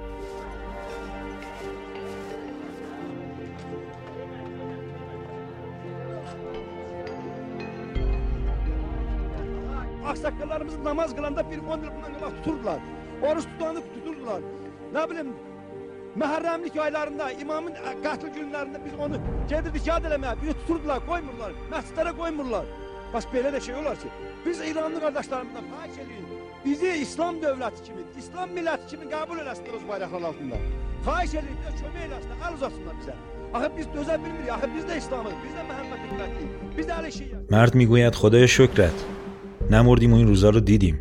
Aksakallarımız 10.08 10.78
namaz 10.80 11.16
kılanda 11.16 11.52
bir 11.52 11.58
on 11.58 11.66
bundan 11.66 12.14
kadar 12.20 12.30
tuturdular. 12.44 12.80
Oruç 13.22 13.44
tutanı 13.44 13.82
tuturdular. 13.94 14.42
Ne 14.94 15.10
bileyim 15.10 15.34
Muharremlik 16.16 16.78
aylarında, 16.78 17.32
imamın 17.32 17.74
katil 18.04 18.28
günlerinde 18.28 18.80
biz 18.86 18.94
onu 19.00 19.16
gedirdik 19.50 19.88
yad 19.88 20.04
elemeye, 20.04 20.34
bir 20.44 20.54
tuturdular, 20.54 21.06
koymurlar, 21.08 21.52
mescitlere 21.72 22.12
koymurlar. 22.12 22.66
Bak 23.14 23.24
böyle 23.34 23.54
de 23.54 23.62
şey 23.62 23.76
olar 23.76 23.96
ki, 23.96 24.08
biz 24.46 24.62
İranlı 24.62 25.00
kardeşlerimizden 25.00 25.64
xahiş 25.64 25.98
edirik, 25.98 26.26
bizi 26.66 26.88
İslam 26.88 27.42
devleti 27.42 27.84
kimi, 27.84 28.02
İslam 28.18 28.50
milleti 28.50 28.88
kimi 28.88 29.10
kabul 29.10 29.38
eləsinlər 29.38 29.76
öz 29.76 29.88
bayraqlar 29.88 30.22
altında. 30.22 30.56
Xahiş 31.06 31.34
edirik, 31.34 31.58
bizə 31.62 31.72
kömək 31.82 32.04
eləsinlər, 32.08 32.40
əl 32.48 32.54
uzatsınlar 32.54 32.96
bizə. 33.02 33.16
آخه 33.54 33.70
biz 33.78 33.86
dözə 33.86 34.16
bilmirik, 34.24 34.50
آخه 34.56 34.68
biz 34.76 34.84
də 34.90 34.98
İslamıq, 34.98 35.34
biz 35.44 35.54
də 35.58 35.64
Məhəmməd 35.72 36.02
ümmətiyik, 36.10 36.52
biz 36.78 36.86
də 36.90 36.94
əli 37.00 37.10
مرد 37.52 37.76
می‌گوید 37.76 38.16
خدای 38.16 38.48
شکرت 38.48 38.98
نمردیم 39.72 40.14
و 40.14 40.16
این 40.16 40.28
روزا 40.28 40.50
رو 40.50 40.60
دیدیم. 40.60 41.00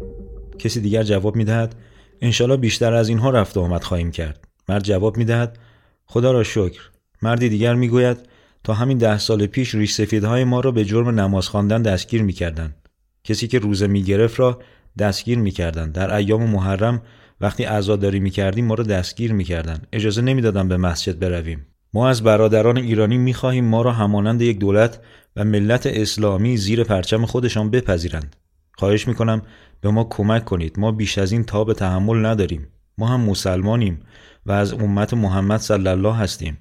کسی 0.58 0.80
دیگر 0.80 1.02
جواب 1.02 1.36
می‌دهد؟ 1.36 1.74
انشالله 2.20 2.56
بیشتر 2.56 2.94
از 2.94 3.08
اینها 3.08 3.30
رفت 3.30 3.56
و 3.56 3.60
آمد 3.60 3.82
خواهیم 3.82 4.10
کرد. 4.10 4.48
مرد 4.68 4.84
جواب 4.84 5.16
می‌دهد 5.16 5.58
خدا 6.06 6.32
را 6.32 6.42
شکر. 6.42 6.80
مردی 7.22 7.48
دیگر 7.48 7.74
می‌گوید 7.74 8.16
تا 8.64 8.74
همین 8.74 8.98
ده 8.98 9.18
سال 9.18 9.46
پیش 9.46 9.74
ریش 9.74 9.92
سفیدهای 9.92 10.44
ما 10.44 10.60
را 10.60 10.70
به 10.70 10.84
جرم 10.84 11.20
نماز 11.20 11.48
خواندن 11.48 11.82
دستگیر 11.82 12.22
می‌کردند. 12.22 12.76
کسی 13.24 13.48
که 13.48 13.58
روزه 13.58 13.86
می‌گرفت 13.86 14.40
را 14.40 14.60
دستگیر 14.98 15.38
می‌کردند. 15.38 15.92
در 15.92 16.14
ایام 16.14 16.50
محرم 16.50 17.02
وقتی 17.40 17.64
عزاداری 17.64 18.20
می‌کردیم 18.20 18.64
ما 18.64 18.74
را 18.74 18.84
دستگیر 18.84 19.32
می‌کردند. 19.32 19.86
اجازه 19.92 20.22
نمی‌دادند 20.22 20.68
به 20.68 20.76
مسجد 20.76 21.18
برویم. 21.18 21.66
ما 21.94 22.08
از 22.08 22.22
برادران 22.22 22.78
ایرانی 22.78 23.18
می‌خواهیم 23.18 23.64
ما 23.64 23.82
را 23.82 23.92
همانند 23.92 24.42
یک 24.42 24.58
دولت 24.58 25.00
و 25.36 25.44
ملت 25.44 25.86
اسلامی 25.86 26.56
زیر 26.56 26.84
پرچم 26.84 27.26
خودشان 27.26 27.70
بپذیرند. 27.70 28.36
خواهش 28.80 29.08
می‌کنم 29.08 29.42
به 29.80 29.90
ما 29.90 30.04
کمک 30.04 30.44
کنید. 30.44 30.78
ما 30.78 30.92
بیش 30.92 31.18
از 31.18 31.32
این 31.32 31.44
تاب 31.44 31.72
تحمل 31.72 32.26
نداریم. 32.26 32.68
ما 32.98 33.06
هم 33.06 33.20
مسلمانیم 33.20 34.00
و 34.46 34.52
از 34.52 34.72
امت 34.72 35.14
محمد 35.14 35.60
صلی 35.60 35.88
الله 35.88 36.14
هستیم. 36.14 36.58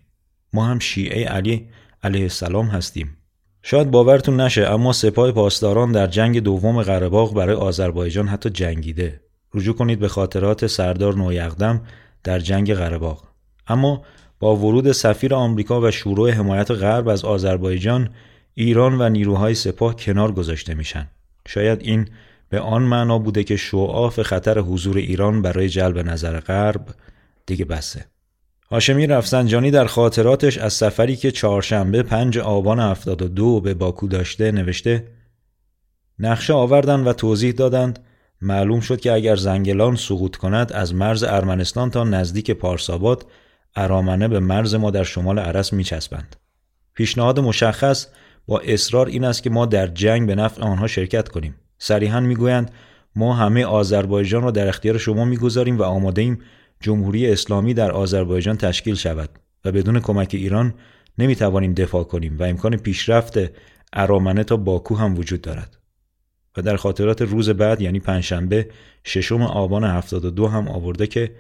ما 0.54 0.66
هم 0.66 0.80
شیعه 0.80 1.26
علی 1.26 1.70
علیه 2.04 2.22
السلام 2.22 2.66
هستیم. 2.66 3.18
شاید 3.64 3.92
باورتون 3.92 4.42
نشه 4.42 4.62
اما 4.62 4.94
سپاه 4.94 5.32
پاسداران 5.32 5.92
در 5.92 6.08
جنگ 6.08 6.40
دوم 6.40 6.82
قرهباغ 6.82 7.34
برای 7.34 7.56
آذربایجان 7.56 8.28
حتی 8.28 8.50
جنگیده. 8.50 9.22
رجوع 9.54 9.76
کنید 9.76 10.00
به 10.00 10.08
خاطرات 10.08 10.68
سردار 10.68 11.16
نویقدم 11.16 11.82
در 12.24 12.40
جنگ 12.40 12.74
قرهباغ. 12.74 13.24
اما 13.68 14.02
با 14.40 14.56
ورود 14.56 14.92
سفیر 14.92 15.36
آمریکا 15.36 15.82
و 15.82 15.92
شروع 15.92 16.32
حمایت 16.32 16.72
غرب 16.72 17.08
از 17.08 17.26
آذربایجان 17.26 18.10
ایران 18.54 19.02
و 19.02 19.10
نیروهای 19.10 19.56
سپاه 19.56 19.96
کنار 19.96 20.32
گذاشته 20.32 20.74
میشن. 20.74 21.08
شاید 21.50 21.82
این 21.82 22.08
به 22.50 22.60
آن 22.60 22.82
معنا 22.82 23.20
بوده 23.20 23.44
که 23.44 23.56
شعاف 23.56 24.22
خطر 24.22 24.60
حضور 24.60 24.98
ایران 24.98 25.42
برای 25.42 25.70
جلب 25.70 25.98
نظر 25.98 26.40
غرب 26.40 26.86
دیگه 27.46 27.66
بسه. 27.66 28.06
هاشمی 28.72 29.08
رفسنجانی 29.08 29.72
در 29.72 29.86
خاطراتش 29.86 30.58
از 30.58 30.74
سفری 30.74 31.16
که 31.16 31.32
چهارشنبه 31.32 32.04
پنج 32.04 32.38
آبان 32.38 32.80
72 32.80 33.62
به 33.62 33.74
باکو 33.74 34.08
داشته 34.08 34.52
نوشته 34.52 35.08
نقشه 36.20 36.54
آوردن 36.54 37.00
و 37.00 37.14
توضیح 37.14 37.52
دادند 37.52 38.00
معلوم 38.42 38.80
شد 38.80 39.00
که 39.00 39.12
اگر 39.12 39.36
زنگلان 39.36 39.96
سقوط 39.96 40.36
کند 40.36 40.74
از 40.74 40.96
مرز 40.96 41.24
ارمنستان 41.24 41.92
تا 41.92 42.04
نزدیک 42.04 42.52
پارساباد 42.52 43.26
ارامنه 43.76 44.28
به 44.28 44.40
مرز 44.40 44.76
ما 44.76 44.92
در 44.92 45.04
شمال 45.04 45.40
عرس 45.40 45.74
میچسبند. 45.74 46.36
پیشنهاد 46.94 47.40
مشخص 47.40 48.08
با 48.50 48.60
اصرار 48.60 49.08
این 49.08 49.24
است 49.24 49.44
که 49.44 49.50
ما 49.50 49.66
در 49.66 49.88
جنگ 49.88 50.28
به 50.28 50.36
نفع 50.36 50.62
آنها 50.62 50.88
شرکت 50.88 51.28
کنیم. 51.28 51.56
صریحا 51.78 52.20
می‌گویند 52.20 52.72
ما 53.16 53.34
همه 53.34 53.66
آذربایجان 53.66 54.44
را 54.44 54.52
در 54.52 54.68
اختیار 54.68 54.98
شما 54.98 55.26
می‌گذاریم 55.26 55.78
و 55.78 55.84
آماده 55.84 56.22
ایم 56.22 56.40
جمهوری 56.82 57.32
اسلامی 57.32 57.74
در 57.74 57.92
آذربایجان 57.92 58.58
تشکیل 58.58 58.96
شود 58.96 59.30
و 59.66 59.72
بدون 59.72 60.00
کمک 60.00 60.30
ایران 60.34 60.74
نمی 61.18 61.36
توانیم 61.36 61.74
دفاع 61.74 62.04
کنیم 62.04 62.38
و 62.40 62.44
امکان 62.44 62.78
پیشرفت 62.78 63.40
ارامنه 63.94 64.44
تا 64.44 64.58
باکو 64.58 64.96
هم 64.96 65.18
وجود 65.18 65.42
دارد. 65.42 65.78
و 66.58 66.62
در 66.62 66.76
خاطرات 66.76 67.22
روز 67.22 67.50
بعد 67.50 67.82
یعنی 67.82 68.00
پنجشنبه 68.00 68.70
ششم 69.04 69.42
آبان 69.42 69.84
72 69.84 70.48
هم 70.48 70.68
آورده 70.68 71.08
که 71.08 71.32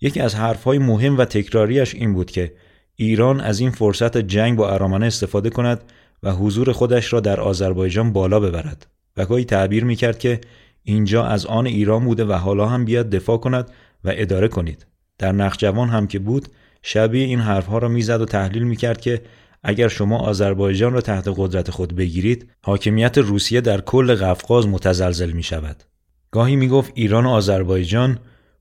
یکی 0.00 0.20
از 0.20 0.34
حرفهای 0.34 0.78
مهم 0.78 1.18
و 1.18 1.24
تکراریش 1.24 1.94
این 1.94 2.14
بود 2.14 2.30
که 2.30 2.52
ایران 2.96 3.40
از 3.40 3.60
این 3.60 3.70
فرصت 3.70 4.16
جنگ 4.16 4.56
با 4.56 4.70
ارامنه 4.70 5.06
استفاده 5.06 5.50
کند 5.50 5.82
و 6.22 6.32
حضور 6.32 6.72
خودش 6.72 7.12
را 7.12 7.20
در 7.20 7.40
آذربایجان 7.40 8.12
بالا 8.12 8.40
ببرد 8.40 8.86
و 9.16 9.26
گاهی 9.26 9.44
تعبیر 9.44 9.84
می 9.84 9.96
کرد 9.96 10.18
که 10.18 10.40
اینجا 10.82 11.24
از 11.24 11.46
آن 11.46 11.66
ایران 11.66 12.04
بوده 12.04 12.24
و 12.24 12.32
حالا 12.32 12.66
هم 12.66 12.84
بیاد 12.84 13.10
دفاع 13.10 13.36
کند 13.36 13.70
و 14.04 14.12
اداره 14.14 14.48
کنید. 14.48 14.86
در 15.18 15.32
نخجوان 15.32 15.88
هم 15.88 16.06
که 16.06 16.18
بود 16.18 16.48
شبیه 16.82 17.24
این 17.24 17.40
حرفها 17.40 17.78
را 17.78 17.88
می‌زد 17.88 18.20
و 18.20 18.24
تحلیل 18.24 18.62
می‌کرد 18.62 19.00
که 19.00 19.22
اگر 19.62 19.88
شما 19.88 20.18
آذربایجان 20.18 20.92
را 20.92 21.00
تحت 21.00 21.28
قدرت 21.36 21.70
خود 21.70 21.96
بگیرید 21.96 22.50
حاکمیت 22.64 23.18
روسیه 23.18 23.60
در 23.60 23.80
کل 23.80 24.14
قفقاز 24.14 24.68
متزلزل 24.68 25.30
می 25.30 25.42
شود 25.42 25.84
گاهی 26.30 26.56
می 26.56 26.68
گفت 26.68 26.92
ایران 26.94 27.26
و 27.26 27.28
آذربایجان 27.28 28.18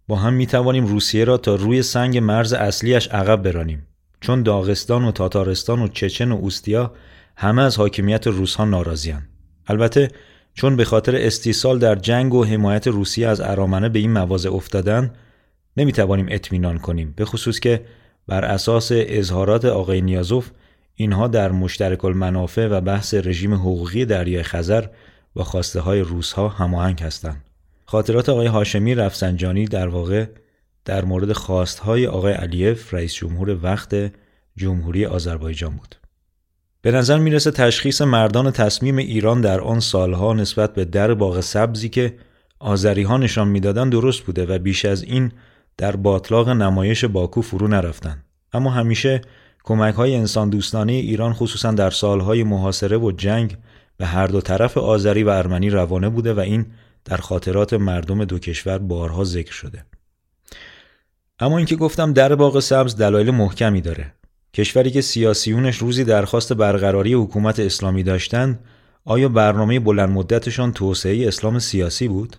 با 0.08 0.16
هم 0.16 0.34
می 0.34 0.48
توانیم 0.48 0.86
روسیه 0.86 1.24
را 1.24 1.38
تا 1.38 1.56
روی 1.56 1.84
سنگ 1.84 2.18
مرز 2.18 2.54
اصلیش 2.54 3.08
عقب 3.08 3.42
برانیم. 3.44 3.88
چون 4.22 4.44
داغستان 4.44 5.06
و 5.06 5.12
تاتارستان 5.12 5.82
و 5.82 5.88
چچن 5.88 6.32
و 6.32 6.36
اوستیا 6.36 6.92
همه 7.36 7.62
از 7.62 7.78
حاکمیت 7.78 8.28
روسها 8.28 8.66
ناراضیان 8.66 9.22
البته 9.68 10.08
چون 10.54 10.76
به 10.76 10.86
خاطر 10.86 11.16
استیصال 11.16 11.80
در 11.80 11.96
جنگ 11.96 12.34
و 12.34 12.46
حمایت 12.46 12.88
روسیه 12.88 13.28
از 13.28 13.42
ارامنه 13.42 13.90
به 13.90 14.00
این 14.00 14.12
مواضع 14.12 14.54
افتادن 14.54 15.14
نمی 15.78 15.92
توانیم 15.92 16.28
اطمینان 16.30 16.78
کنیم 16.78 17.14
به 17.16 17.26
خصوص 17.26 17.60
که 17.60 17.86
بر 18.28 18.46
اساس 18.46 18.90
اظهارات 18.94 19.66
آقای 19.66 20.02
نیازوف 20.02 20.52
اینها 20.96 21.28
در 21.28 21.52
مشترک 21.52 22.06
المنافع 22.06 22.68
و 22.68 22.82
بحث 22.82 23.14
رژیم 23.14 23.54
حقوقی 23.54 24.06
دریای 24.06 24.44
خزر 24.44 24.86
با 25.34 25.44
خواسته 25.44 25.80
های 25.80 26.00
روس 26.00 26.34
ها 26.34 26.48
هماهنگ 26.48 27.02
هستند. 27.02 27.44
خاطرات 27.86 28.30
آقای 28.30 28.48
هاشمی 28.48 28.96
رفسنجانی 28.96 29.66
در 29.66 29.88
واقع 29.88 30.26
در 30.86 31.06
مورد 31.06 31.34
خواست 31.34 31.80
های 31.80 32.08
آقای 32.08 32.34
علیف 32.34 32.94
رئیس 32.94 33.14
جمهور 33.14 33.60
وقت 33.64 33.96
جمهوری 34.56 35.06
آذربایجان 35.06 35.76
بود. 35.78 35.96
به 36.82 36.92
نظر 36.92 37.18
می‌رسه 37.18 37.52
تشخیص 37.52 38.02
مردان 38.02 38.52
تصمیم 38.52 38.98
ایران 38.98 39.42
در 39.42 39.62
آن 39.62 39.80
سالها 39.80 40.34
نسبت 40.34 40.74
به 40.74 40.86
در 40.86 41.14
باغ 41.14 41.40
سبزی 41.40 41.90
که 41.90 42.18
آذری 42.60 43.04
ها 43.04 43.18
نشان 43.18 43.48
می‌دادن 43.48 43.90
درست 43.90 44.24
بوده 44.24 44.46
و 44.46 44.60
بیش 44.60 44.86
از 44.86 45.04
این 45.04 45.32
در 45.78 45.96
باطلاق 45.96 46.50
نمایش 46.50 47.06
باکو 47.06 47.42
فرو 47.42 47.68
نرفتن 47.68 48.24
اما 48.54 48.70
همیشه 48.70 49.22
کمک 49.64 49.96
های 49.96 50.16
انسان 50.16 50.50
دوستانه 50.50 50.94
ایران 50.94 51.34
خصوصا 51.34 51.72
در 51.72 51.90
سالهای 51.90 52.44
محاصره 52.44 52.98
و 52.98 53.12
جنگ 53.12 53.58
به 53.98 54.06
هر 54.06 54.28
دو 54.28 54.42
طرف 54.42 54.78
آذری 54.78 55.24
و 55.24 55.30
ارمنی 55.30 55.70
روانه 55.70 56.10
بوده 56.10 56.34
و 56.34 56.40
این 56.40 56.66
در 57.06 57.18
خاطرات 57.18 57.74
مردم 57.74 58.26
دو 58.26 58.40
کشور 58.40 58.78
بارها 58.78 59.24
ذکر 59.24 59.54
شده. 59.54 59.86
اما 61.40 61.58
اینکه 61.58 61.76
گفتم 61.76 62.14
در 62.14 62.36
باغ 62.36 62.60
سبز 62.60 62.96
دلایل 62.96 63.32
محکمی 63.32 63.82
داره. 63.82 64.14
کشوری 64.54 64.92
که 64.92 65.02
سیاسیونش 65.02 65.78
روزی 65.78 66.04
درخواست 66.04 66.54
برقراری 66.54 67.14
حکومت 67.14 67.60
اسلامی 67.60 68.04
داشتند 68.04 68.60
آیا 69.06 69.30
برنامه 69.30 69.80
بلند 69.80 70.10
مدتشان 70.10 70.74
توسعه 70.74 71.28
اسلام 71.28 71.60
سیاسی 71.60 72.08
بود؟ 72.08 72.38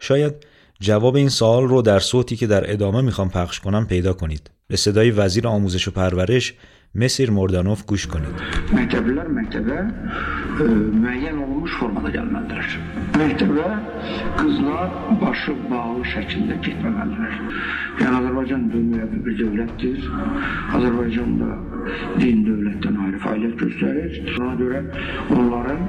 شاید 0.00 0.34
جواب 0.80 1.16
این 1.16 1.28
سوال 1.28 1.68
رو 1.68 1.82
در 1.82 1.98
صوتی 1.98 2.36
که 2.36 2.46
در 2.46 2.72
ادامه 2.72 3.00
می‌خوام 3.00 3.30
پخش 3.30 3.60
کنم 3.60 3.86
پیدا 3.86 4.12
کنید. 4.12 4.50
به 4.66 4.76
صدای 4.76 5.10
وزیر 5.10 5.48
آموزش 5.48 5.88
و 5.88 5.90
پرورش 5.90 6.54
Mesir 6.94 7.28
Mordanov 7.28 7.84
گوش 7.86 8.06
کنید. 8.08 8.32
Məktəblilər 8.72 9.28
məktəbə 9.28 9.76
e, 9.78 10.66
müəyyən 11.02 11.36
olunmuş 11.36 11.74
formada 11.80 12.10
gəlməlidirlər. 12.14 12.70
Məktəbə 13.20 13.66
qızlar 14.38 14.94
başı 15.20 15.54
bağlı 15.70 16.06
şəkildə 16.14 16.56
getməməlidirlər. 16.64 17.36
Yəni 18.00 18.14
Azərbaycan 18.20 18.64
dünyəvi 18.72 19.20
bir 19.26 19.36
dövlətdir. 19.42 20.08
Azərbaycanda 20.78 21.50
din 22.22 22.42
dövlətdən 22.48 22.98
ayrı 23.04 23.20
fəaliyyət 23.26 23.56
göstərir. 23.62 24.18
Buna 24.38 24.54
görə 24.62 24.82
onların 25.36 25.84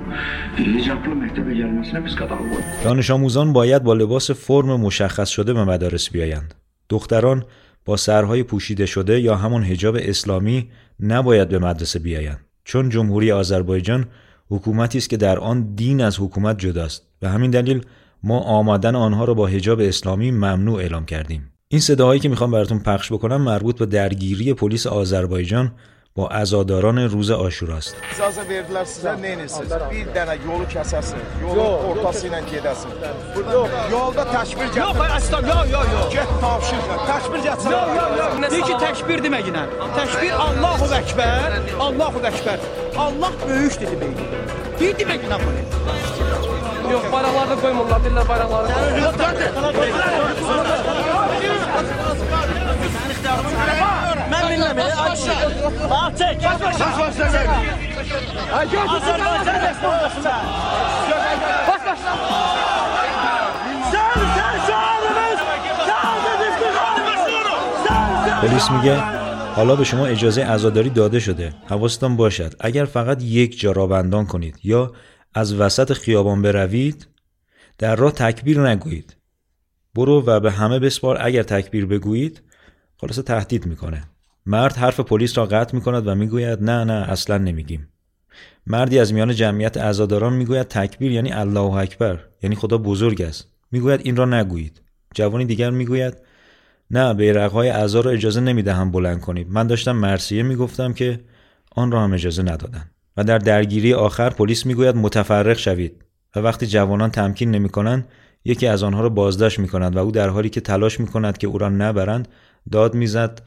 hicablı 0.60 1.16
məktəbə 1.24 1.58
gəlməsinə 1.62 2.04
biz 2.06 2.20
qadağa 2.20 2.44
qoyuruq. 2.44 2.84
دانش 2.84 3.12
آموزان 3.12 3.54
باید 3.54 3.84
با 3.84 3.94
لباس 3.94 4.32
فرم 4.32 4.76
مشخص 4.76 5.30
شده 5.30 5.54
به 5.54 5.64
مدارس 5.64 6.10
بیایند. 6.10 6.54
دختران 6.90 7.44
با 7.86 7.98
سرهای 7.98 8.44
پوشیده 8.44 8.86
شده 8.86 9.20
یا 9.20 9.36
همون 9.36 9.64
حجاب 9.64 9.98
اسلامی 10.00 10.70
نباید 11.00 11.50
به 11.50 11.60
مدرسه 11.60 12.00
بیایند. 12.00 12.40
چون 12.64 12.90
جمهوری 12.90 13.32
آذربایجان 13.32 14.06
حکومتی 14.50 14.98
است 14.98 15.10
که 15.10 15.18
در 15.18 15.40
آن 15.40 15.76
دین 15.76 16.02
از 16.02 16.20
حکومت 16.20 16.60
جداست 16.60 17.08
و 17.22 17.30
همین 17.30 17.52
دلیل 17.52 17.86
ما 18.24 18.40
آمدن 18.40 18.96
آنها 18.96 19.26
را 19.26 19.34
با 19.34 19.48
حجاب 19.48 19.80
اسلامی 19.80 20.32
ممنوع 20.32 20.80
اعلام 20.80 21.06
کردیم. 21.06 21.52
این 21.68 21.82
صداهایی 21.82 22.20
که 22.20 22.30
می‌خوام 22.30 22.52
براتون 22.52 22.80
پخش 22.80 23.12
بکنم 23.12 23.42
مربوط 23.42 23.80
به 23.80 23.86
درگیری 23.86 24.54
پلیس 24.54 24.88
آذربایجان 24.88 25.72
با 26.16 26.28
عزاداران 26.28 27.00
روز 27.00 27.32
آشوراست. 27.32 27.96
İcazə 28.14 28.44
verdilər 28.50 28.86
sizə 28.90 29.14
nə 29.22 29.30
edirsiniz? 29.36 29.72
Bir 29.92 30.08
dənə 30.16 30.36
yolu 30.46 30.66
kəsəsiniz, 30.74 31.28
yolun 31.44 31.86
ortası 31.90 32.24
ilə 32.28 32.40
gedəsiniz. 32.50 32.98
Burada 33.36 33.60
yolda 33.94 34.24
təkbir 34.34 34.68
gətir. 34.74 34.82
Yox, 34.82 34.98
aslan, 35.18 35.44
yox, 35.52 35.66
yox, 35.76 35.88
yox. 35.96 36.08
Get 36.16 36.30
tavşir, 36.42 36.82
təkbir 37.12 37.40
gətir. 37.48 37.70
Yox, 37.76 37.88
yox, 38.00 38.12
yox. 38.22 38.32
Deyir 38.54 38.66
ki, 38.70 38.76
təkbir 38.86 39.18
deməyinə. 39.26 39.64
Təkbir 40.00 40.34
Allahu 40.48 40.86
Əkbər, 41.00 41.50
Allahu 41.88 42.18
Əkbər. 42.32 42.60
Allah 43.06 43.32
böyükdür 43.46 43.90
deməkdir. 43.94 44.28
Deyir 44.80 44.96
deməkinə 45.04 45.38
bunu. 45.46 45.62
Yox, 46.90 47.04
bayraqları 47.14 47.56
qoymurlar, 47.64 48.00
deyirlər 48.06 48.26
bayraqları. 48.34 48.68
Mən 48.74 48.84
dinləmirəm, 53.30 54.09
ay 54.38 55.16
kişi. 55.16 55.34
Bax, 55.92 56.12
çək. 56.20 56.36
Bax, 56.44 56.60
bax, 56.62 56.80
bax, 56.80 57.20
bax. 57.20 57.48
Ay, 58.58 58.66
gör, 58.72 58.86
Azərbaycan 58.96 59.58
Respublikasında. 59.68 60.36
Bax, 61.68 61.82
bax. 61.88 62.00
Sən, 63.94 64.20
sən 64.38 64.56
şahidimiz. 64.68 65.40
پلیس 68.42 68.72
میگه 68.72 68.96
حالا 69.56 69.76
به 69.76 69.84
شما 69.84 70.06
اجازه 70.06 70.44
عزاداری 70.44 70.90
داده 70.90 71.20
شده 71.20 71.54
حواستان 71.66 72.16
باشد 72.16 72.54
اگر 72.60 72.86
فقط 72.86 73.24
یک 73.24 73.60
جا 73.60 73.72
را 73.72 73.88
بندان 73.88 74.26
کنید 74.26 74.60
یا 74.64 74.94
از 75.34 75.54
وسط 75.54 75.94
خیابان 75.94 76.42
بروید 76.42 77.08
در 77.78 77.96
راه 77.96 78.12
تکبیر 78.12 78.68
نگویید 78.70 79.16
برو 79.96 80.24
و 80.26 80.40
به 80.40 80.52
همه 80.52 80.80
بسپار 80.80 81.18
اگر 81.22 81.44
تکبیر 81.44 81.86
بگویید 81.86 82.42
خلاصه 82.98 83.22
تهدید 83.22 83.66
می‌کنه 83.66 84.04
مرد 84.46 84.78
حرف 84.78 85.00
پلیس 85.00 85.38
را 85.38 85.46
قطع 85.46 85.76
می‌کند 85.76 86.08
و 86.08 86.16
می‌گوید 86.16 86.64
نه 86.64 86.84
نه 86.84 86.94
اصلا 86.94 87.38
نمیگیم. 87.38 87.88
مردی 88.68 89.00
از 89.00 89.14
میان 89.14 89.36
جمعیت 89.36 89.78
عزاداران 89.78 90.34
می‌گوید 90.34 90.68
تکبیر 90.68 91.12
یعنی 91.12 91.32
الله 91.32 91.74
اکبر 91.74 92.20
یعنی 92.44 92.56
خدا 92.56 92.78
بزرگ 92.78 93.22
است. 93.22 93.48
می‌گوید 93.72 94.02
این 94.04 94.16
را 94.16 94.26
نگویید. 94.26 94.82
جوانی 95.16 95.46
دیگر 95.46 95.70
می‌گوید 95.70 96.18
نه 96.92 97.14
بیرقهای 97.14 97.70
اعضا 97.70 98.00
را 98.00 98.12
اجازه 98.12 98.42
نمی‌دهم 98.42 98.92
بلند 98.92 99.22
کنید. 99.22 99.48
من 99.50 99.68
داشتم 99.68 99.92
مرسیه 99.92 100.44
می‌گفتم 100.44 100.94
که 100.94 101.20
آن 101.76 101.92
را 101.92 102.04
هم 102.04 102.14
اجازه 102.14 102.44
ندادن. 102.44 102.92
و 103.18 103.24
در 103.24 103.38
درگیری 103.38 103.94
آخر 103.94 104.30
پلیس 104.30 104.66
می‌گوید 104.66 104.96
متفرق 104.96 105.58
شوید. 105.58 106.04
و 106.36 106.40
وقتی 106.40 106.68
جوانان 106.68 107.12
تمکین 107.12 107.52
نمی‌کنند 107.52 108.08
یکی 108.46 108.68
از 108.68 108.84
آنها 108.84 109.02
را 109.02 109.10
بازداشت 109.10 109.60
می‌کند 109.60 109.96
و 109.96 110.00
او 110.00 110.12
در 110.12 110.30
حالی 110.30 110.50
که 110.50 110.62
تلاش 110.62 111.00
می‌کند 111.00 111.38
که 111.38 111.48
او 111.48 111.58
را 111.58 111.70
نبرند 111.70 112.28
داد 112.72 112.94
می‌زد 112.94 113.42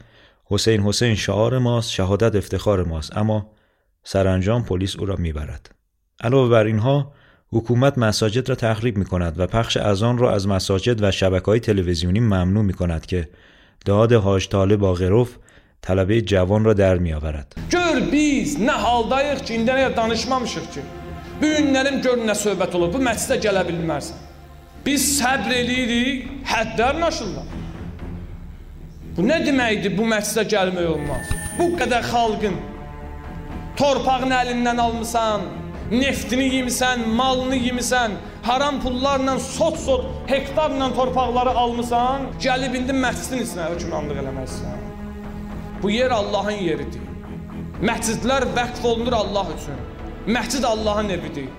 حسین 0.53 0.81
حسین 0.81 1.15
شعار 1.15 1.57
ماست 1.57 1.91
شهادت 1.91 2.35
افتخار 2.35 2.83
ماست 2.83 3.17
اما 3.17 3.51
سرانجام 4.03 4.63
پلیس 4.63 4.95
او 4.95 5.05
را 5.05 5.15
می‌برد 5.15 5.69
علاوه 6.21 6.49
بر 6.49 6.65
اینها 6.65 7.13
حکومت 7.53 7.97
مساجد 7.97 8.49
را 8.49 8.55
تخریب 8.55 8.97
می 8.97 9.05
کند 9.05 9.39
و 9.39 9.47
پخش 9.47 9.77
از 9.77 10.03
آن 10.03 10.17
را 10.17 10.31
از 10.31 10.47
مساجد 10.47 11.03
و 11.03 11.11
شبکه 11.11 11.45
های 11.45 11.59
تلویزیونی 11.59 12.19
ممنوع 12.19 12.63
می 12.63 12.73
کند 12.73 13.05
که 13.05 13.29
داد 13.85 14.13
حاج 14.13 14.49
طالب 14.49 14.79
باغروف 14.79 15.37
طلبه 15.81 16.21
جوان 16.21 16.63
را 16.63 16.73
در 16.73 16.97
می 16.97 17.13
آورد. 17.13 17.55
Gör 17.69 17.97
biz 18.11 18.59
nə 18.67 18.75
haldayıq 18.85 19.39
ki, 19.45 19.53
indiyə 19.59 19.89
danışmamışıq 19.97 20.67
ki. 20.73 20.81
Bu 21.41 21.49
günlərim 21.55 21.97
gör 22.05 22.21
nə 22.29 22.35
söhbət 22.45 22.77
olur. 22.77 22.93
Bu 22.93 23.01
məclisə 23.07 23.39
gələ 23.45 23.65
bilmərsən. 23.69 24.17
Biz 24.85 25.01
səbr 25.19 25.51
eləyirik, 25.61 26.31
həddlərin 26.53 27.03
aşırlar. 27.09 27.62
Bu 29.13 29.21
nə 29.21 29.35
deməkdir 29.45 29.93
bu 29.93 30.07
məclisə 30.09 30.41
gəlmək 30.49 30.87
olmaz? 30.89 31.27
Bu 31.59 31.67
qədər 31.77 32.05
xalqın 32.07 32.55
torpağını 33.77 34.33
əlindən 34.39 34.79
almısan, 34.81 35.43
neftini 35.91 36.47
yemisən, 36.55 37.03
malını 37.19 37.59
yemisən, 37.61 38.15
haram 38.47 38.79
pullarla 38.81 39.35
sot-sot 39.39 40.07
hektarla 40.31 40.87
torpaqları 40.97 41.53
almısan, 41.63 42.25
gəlib 42.45 42.79
indi 42.79 42.95
məscidin 43.03 43.45
içinə 43.45 43.67
hökmranlıq 43.75 44.23
eləməlisən. 44.23 44.81
Bu 45.83 45.93
yer 45.93 46.17
Allahın 46.17 46.65
yeridir. 46.69 47.05
Məscidlər 47.85 48.47
vəqf 48.57 48.81
olunur 48.95 49.19
Allah 49.19 49.53
üçün. 49.59 49.77
Məscid 50.25 50.65
Allahın 50.65 51.09
evidir. 51.09 51.49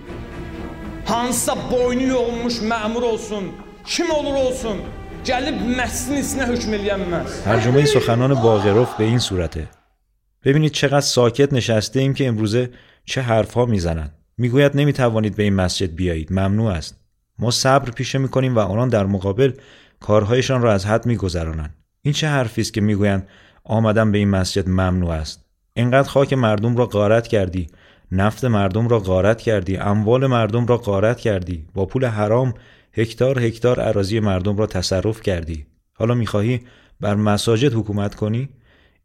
Hansısa 1.06 1.54
boynu 1.70 2.02
yoğulmuş 2.02 2.58
məmur 2.72 3.02
olsun, 3.12 3.52
kim 3.86 4.10
olur 4.10 4.34
olsun, 4.34 4.80
gəlib 5.28 5.60
məscidin 5.78 6.18
içinə 6.20 6.46
hökm 6.50 6.74
eləyənməz. 6.78 7.28
ترجمه 7.44 7.84
سخنان 7.84 8.34
باغروف 8.34 8.96
به 8.96 9.04
این 9.04 9.18
صورته. 9.18 9.68
ببینید 10.44 10.72
چقدر 10.72 11.00
ساکت 11.00 11.52
نشسته 11.52 12.00
ایم 12.00 12.14
که 12.14 12.28
امروزه 12.28 12.70
چه 13.04 13.20
حرفها 13.20 13.66
می‌زنند. 13.66 14.12
می‌گوید 14.38 14.76
نمی‌توانید 14.76 15.36
به 15.36 15.42
این 15.42 15.54
مسجد 15.54 15.94
بیایید 15.94 16.32
ممنوع 16.32 16.70
است 16.70 17.00
ما 17.38 17.50
صبر 17.50 17.90
پیشه 17.90 18.18
می‌کنیم 18.18 18.56
و 18.56 18.58
آنان 18.58 18.88
در 18.88 19.06
مقابل 19.06 19.52
کارهایشان 20.00 20.62
را 20.62 20.72
از 20.72 20.86
حد 20.86 21.06
میگذرانند 21.06 21.74
این 22.02 22.14
چه 22.14 22.28
حرفی 22.28 22.60
است 22.60 22.74
که 22.74 22.80
می‌گویند 22.80 23.28
آمدن 23.64 24.12
به 24.12 24.18
این 24.18 24.30
مسجد 24.30 24.68
ممنوع 24.68 25.10
است 25.10 25.44
اینقدر 25.74 26.08
خاک 26.08 26.32
مردم 26.32 26.76
را 26.76 26.86
غارت 26.86 27.26
کردی 27.28 27.66
نفت 28.12 28.44
مردم 28.44 28.88
را 28.88 28.98
غارت 28.98 29.40
کردی 29.40 29.76
اموال 29.76 30.26
مردم 30.26 30.66
را 30.66 30.76
غارت 30.76 31.20
کردی 31.20 31.66
با 31.74 31.86
پول 31.86 32.04
حرام 32.04 32.54
هکتار 32.96 33.40
هکتار 33.40 33.80
اراضی 33.80 34.20
مردم 34.20 34.56
را 34.56 34.66
تصرف 34.66 35.20
کردی. 35.20 35.66
حالا 35.94 36.14
می‌خواهی 36.14 36.60
بر 37.00 37.14
مساجد 37.14 37.74
حکومت 37.74 38.14
کنی؟ 38.14 38.48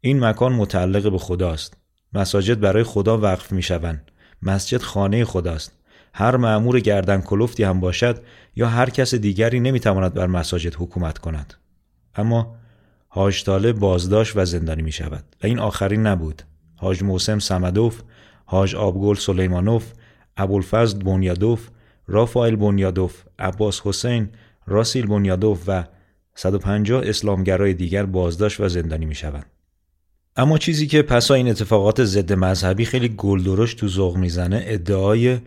این 0.00 0.24
مکان 0.24 0.52
متعلق 0.52 1.10
به 1.10 1.18
خداست. 1.18 1.76
مساجد 2.12 2.60
برای 2.60 2.82
خدا 2.82 3.18
وقف 3.18 3.52
می‌شوند. 3.52 4.10
مسجد 4.42 4.82
خانه 4.82 5.24
خداست. 5.24 5.72
هر 6.14 6.36
معمور 6.36 6.80
گردن 6.80 7.20
کلفتی 7.20 7.64
هم 7.64 7.80
باشد 7.80 8.22
یا 8.56 8.68
هر 8.68 8.90
کس 8.90 9.14
دیگری 9.14 9.60
نمی‌تواند 9.60 10.14
بر 10.14 10.26
مساجد 10.26 10.74
حکومت 10.74 11.18
کند. 11.18 11.54
اما 12.14 12.56
حاج 13.08 13.44
طالب 13.44 13.78
بازداشت 13.78 14.36
و 14.36 14.44
زندانی 14.44 14.82
می 14.82 14.92
شود 14.92 15.24
و 15.42 15.46
این 15.46 15.58
آخرین 15.58 16.06
نبود. 16.06 16.42
حاج 16.76 17.02
موسم 17.02 17.38
سمدوف 17.38 18.02
حاج 18.44 18.74
آبگل 18.74 19.14
سلیمانوف 19.14 19.92
ابوالفضل 20.36 20.98
بنیادوف 20.98 21.68
رافائل 22.10 22.56
بنیادوف 22.56 23.22
عباس 23.38 23.80
حسین 23.84 24.28
راسیل 24.66 25.06
بنیادوف 25.06 25.62
و 25.66 25.84
150 26.34 27.02
اسلامگرای 27.04 27.74
دیگر 27.74 28.06
بازداشت 28.06 28.60
و 28.60 28.68
زندانی 28.68 29.06
می 29.06 29.14
شوند. 29.14 29.46
اما 30.36 30.58
چیزی 30.58 30.86
که 30.86 31.02
پسا 31.02 31.34
این 31.34 31.48
اتفاقات 31.48 32.04
ضد 32.04 32.32
مذهبی 32.32 32.84
خیلی 32.84 33.08
گلدرش 33.08 33.74
تو 33.74 33.88
ذوق 33.88 34.16
می‌زنه 34.16 34.62
ادعای 34.66 35.38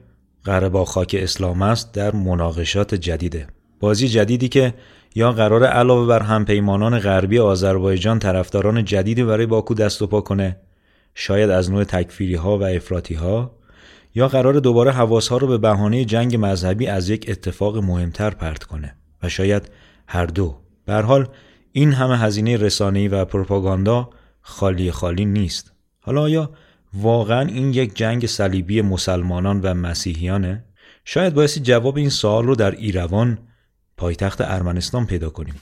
قره 0.44 0.86
خاک 0.86 1.16
اسلام 1.20 1.62
است 1.62 1.94
در 1.94 2.16
مناقشات 2.16 2.96
جدیده 2.96 3.48
بازی 3.80 4.08
جدیدی 4.08 4.50
که 4.50 4.74
یا 5.16 5.32
قرار 5.32 5.64
علاوه 5.64 6.08
بر 6.08 6.20
همپیمانان 6.20 7.00
غربی 7.00 7.40
آذربایجان 7.40 8.20
طرفداران 8.20 8.86
جدیدی 8.86 9.24
برای 9.24 9.46
باکو 9.46 9.74
دست 9.74 10.02
و 10.02 10.08
پا 10.08 10.22
کنه 10.22 10.58
شاید 11.16 11.50
از 11.50 11.72
نوع 11.72 11.84
تکفیری 11.84 12.36
ها 12.36 12.58
و 12.58 12.64
افراطی 12.64 13.14
ها 13.14 13.52
یا 14.16 14.28
قرار 14.28 14.54
دوباره 14.54 14.92
حواس 14.92 15.28
ها 15.28 15.38
رو 15.38 15.48
به 15.48 15.58
بهانه 15.58 16.06
جنگ 16.06 16.36
مذهبی 16.40 16.88
از 16.88 17.10
یک 17.10 17.26
اتفاق 17.28 17.78
مهمتر 17.78 18.30
پرت 18.30 18.64
کنه 18.64 18.96
و 19.24 19.30
شاید 19.30 19.72
هر 20.08 20.26
دو 20.26 20.58
به 20.86 20.94
حال 20.94 21.28
این 21.72 21.94
همه 21.94 22.18
هزینه 22.18 22.58
رسانه‌ای 22.58 23.08
و 23.08 23.26
پروپاگاندا 23.26 24.10
خالی 24.42 24.92
خالی 24.92 25.26
نیست 25.26 25.72
حالا 26.02 26.22
آیا 26.22 26.50
واقعا 26.94 27.48
این 27.48 27.74
یک 27.74 27.96
جنگ 27.96 28.26
صلیبی 28.26 28.82
مسلمانان 28.82 29.62
و 29.62 29.74
مسیحیانه؟ 29.74 30.64
شاید 31.06 31.34
بایستی 31.34 31.60
جواب 31.60 31.98
این 31.98 32.10
سوال 32.10 32.46
رو 32.46 32.56
در 32.56 32.72
ایروان 32.72 33.38
پایتخت 33.98 34.42
ارمنستان 34.42 35.06
پیدا 35.06 35.30
کنیم. 35.30 35.56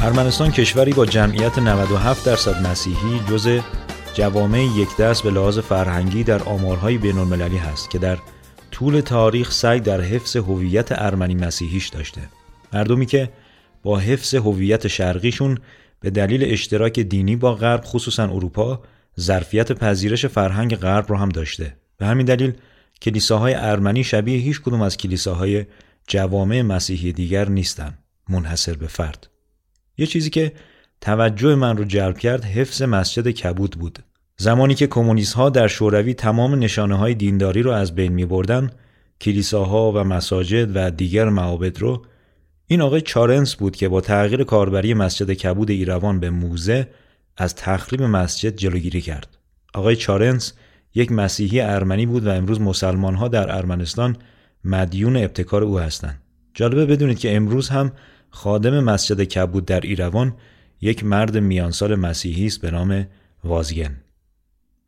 ارمنستان 0.00 0.50
کشوری 0.50 0.92
با 0.92 1.06
جمعیت 1.06 1.58
97 1.58 2.26
درصد 2.26 2.66
مسیحی 2.66 3.20
جز 3.30 3.60
جوامع 4.14 4.62
یک 4.62 4.96
دست 4.96 5.22
به 5.22 5.30
لحاظ 5.30 5.58
فرهنگی 5.58 6.24
در 6.24 6.42
آمارهای 6.42 6.98
بین 6.98 7.18
المللی 7.18 7.56
هست 7.56 7.90
که 7.90 7.98
در 7.98 8.18
طول 8.70 9.00
تاریخ 9.00 9.52
سعی 9.52 9.80
در 9.80 10.00
حفظ 10.00 10.36
هویت 10.36 10.88
ارمنی 10.92 11.34
مسیحیش 11.34 11.88
داشته. 11.88 12.20
مردمی 12.72 13.06
که 13.06 13.32
با 13.82 13.98
حفظ 13.98 14.34
هویت 14.34 14.88
شرقیشون 14.88 15.58
به 16.00 16.10
دلیل 16.10 16.52
اشتراک 16.52 17.00
دینی 17.00 17.36
با 17.36 17.54
غرب 17.54 17.82
خصوصا 17.84 18.24
اروپا 18.24 18.82
ظرفیت 19.20 19.72
پذیرش 19.72 20.26
فرهنگ 20.26 20.76
غرب 20.76 21.04
رو 21.08 21.16
هم 21.16 21.28
داشته. 21.28 21.76
به 21.96 22.06
همین 22.06 22.26
دلیل 22.26 22.52
کلیساهای 23.02 23.54
ارمنی 23.54 24.04
شبیه 24.04 24.38
هیچ 24.38 24.60
کدوم 24.60 24.82
از 24.82 24.96
کلیساهای 24.96 25.66
جوامع 26.06 26.62
مسیحی 26.62 27.12
دیگر 27.12 27.48
نیستن 27.48 27.98
منحصر 28.28 28.74
به 28.74 28.86
فرد. 28.86 29.37
یه 29.98 30.06
چیزی 30.06 30.30
که 30.30 30.52
توجه 31.00 31.54
من 31.54 31.76
رو 31.76 31.84
جلب 31.84 32.18
کرد 32.18 32.44
حفظ 32.44 32.82
مسجد 32.82 33.30
کبود 33.30 33.70
بود. 33.70 33.98
زمانی 34.36 34.74
که 34.74 34.86
کمونیست 34.86 35.34
ها 35.34 35.50
در 35.50 35.68
شوروی 35.68 36.14
تمام 36.14 36.54
نشانه 36.54 36.94
های 36.94 37.14
دینداری 37.14 37.62
رو 37.62 37.70
از 37.70 37.94
بین 37.94 38.12
می 38.12 38.26
بردن 38.26 38.70
کلیساها 39.20 39.92
و 39.92 39.98
مساجد 39.98 40.76
و 40.76 40.90
دیگر 40.90 41.28
معابد 41.28 41.78
رو 41.78 42.04
این 42.66 42.80
آقای 42.80 43.00
چارنس 43.00 43.54
بود 43.54 43.76
که 43.76 43.88
با 43.88 44.00
تغییر 44.00 44.44
کاربری 44.44 44.94
مسجد 44.94 45.32
کبود 45.32 45.70
ایروان 45.70 46.20
به 46.20 46.30
موزه 46.30 46.88
از 47.36 47.54
تخریب 47.54 48.02
مسجد 48.02 48.56
جلوگیری 48.56 49.00
کرد. 49.00 49.36
آقای 49.74 49.96
چارنس 49.96 50.52
یک 50.94 51.12
مسیحی 51.12 51.60
ارمنی 51.60 52.06
بود 52.06 52.26
و 52.26 52.30
امروز 52.30 52.60
مسلمان 52.60 53.14
ها 53.14 53.28
در 53.28 53.56
ارمنستان 53.56 54.16
مدیون 54.64 55.16
ابتکار 55.16 55.64
او 55.64 55.78
هستند. 55.78 56.22
جالبه 56.54 56.86
بدونید 56.86 57.18
که 57.18 57.36
امروز 57.36 57.68
هم 57.68 57.92
خادم 58.30 58.84
مسجد 58.84 59.22
کبود 59.22 59.64
در 59.64 59.80
ایروان 59.80 60.36
یک 60.80 61.04
مرد 61.04 61.36
میانسال 61.36 61.94
مسیحی 61.94 62.46
است 62.46 62.60
به 62.60 62.70
نام 62.70 63.06
وازگن 63.44 63.96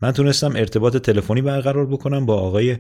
من 0.03 0.13
تونستم 0.13 0.57
ارتباط 0.57 0.97
تلفنی 0.97 1.43
برقرار 1.43 1.87
بکنم 1.87 2.27
با 2.27 2.41
آقای 2.41 2.79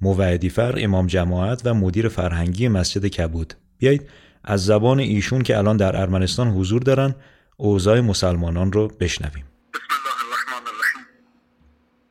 موعدی 0.00 0.48
فر 0.48 0.74
امام 0.78 1.06
جماعت 1.06 1.62
و 1.64 1.74
مدیر 1.74 2.08
فرهنگی 2.08 2.68
مسجد 2.68 3.06
کبود. 3.06 3.54
بیایید 3.78 4.10
از 4.44 4.64
زبان 4.64 5.00
ایشون 5.00 5.42
که 5.42 5.58
الان 5.58 5.76
در 5.76 6.00
ارمنستان 6.00 6.48
حضور 6.48 6.82
دارن 6.82 7.14
اوضاع 7.56 8.00
مسلمانان 8.00 8.72
رو 8.72 8.88
بشنویم. 8.88 9.44
بسم 9.74 9.82
الله 9.90 10.26
الرحمن 10.26 10.68
الرحیم. 10.68 11.06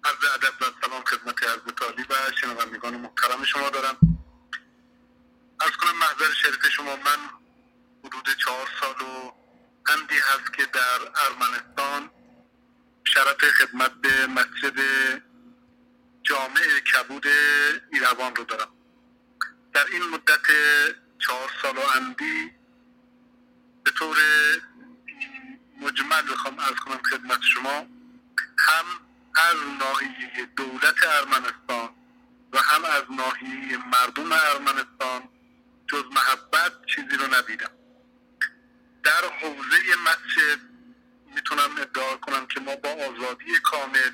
عرض 0.03 0.23
ادب 0.35 0.55
و 0.61 0.63
سلام 0.81 1.03
و 2.57 2.59
محترم 2.97 3.43
شما 3.45 3.69
دارم. 3.69 3.95
از 5.59 5.71
کنم 5.81 5.99
محضر 5.99 6.33
شریف 6.41 6.65
شما 6.75 6.95
من 6.95 7.40
حدود 8.03 8.29
چهار 8.45 8.67
سال 8.81 9.07
و 9.07 9.31
اندی 9.91 10.15
هست 10.15 10.53
که 10.53 10.65
در 10.65 10.99
ارمنستان 11.15 12.09
شرف 13.03 13.43
خدمت 13.43 13.91
به 13.91 14.27
مسجد 14.27 14.79
جامع 16.23 16.79
کبود 16.93 17.27
ایروان 17.91 18.35
رو 18.35 18.43
دارم. 18.43 18.73
در 19.73 19.85
این 19.91 20.03
مدت 20.03 20.47
چهار 21.19 21.51
سال 21.61 21.77
و 21.77 21.81
اندی 21.95 22.51
به 23.83 23.91
طور 23.91 24.17
مجمل 25.81 26.33
بخوام 26.33 26.59
از 26.59 26.75
کنم 26.75 27.01
خدمت 27.11 27.41
شما 27.41 27.87
هم 28.57 28.85
از 29.35 29.55
ناحیه 29.79 30.45
دولت 30.57 30.95
ارمنستان 31.07 31.89
و 32.53 32.57
هم 32.57 32.85
از 32.85 33.03
ناحیه 33.09 33.77
مردم 33.77 34.31
ارمنستان 34.31 35.29
جز 35.87 36.03
محبت 36.11 36.85
چیزی 36.95 37.17
رو 37.17 37.35
ندیدم. 37.35 37.71
در 39.03 39.25
حوزه 39.41 39.77
مسجد 40.05 40.59
می‌تونم 41.35 41.77
ادعا 41.77 42.17
کنم 42.17 42.47
که 42.47 42.59
ما 42.59 42.75
با 42.75 42.89
آزادی 42.89 43.59
کامل 43.63 44.11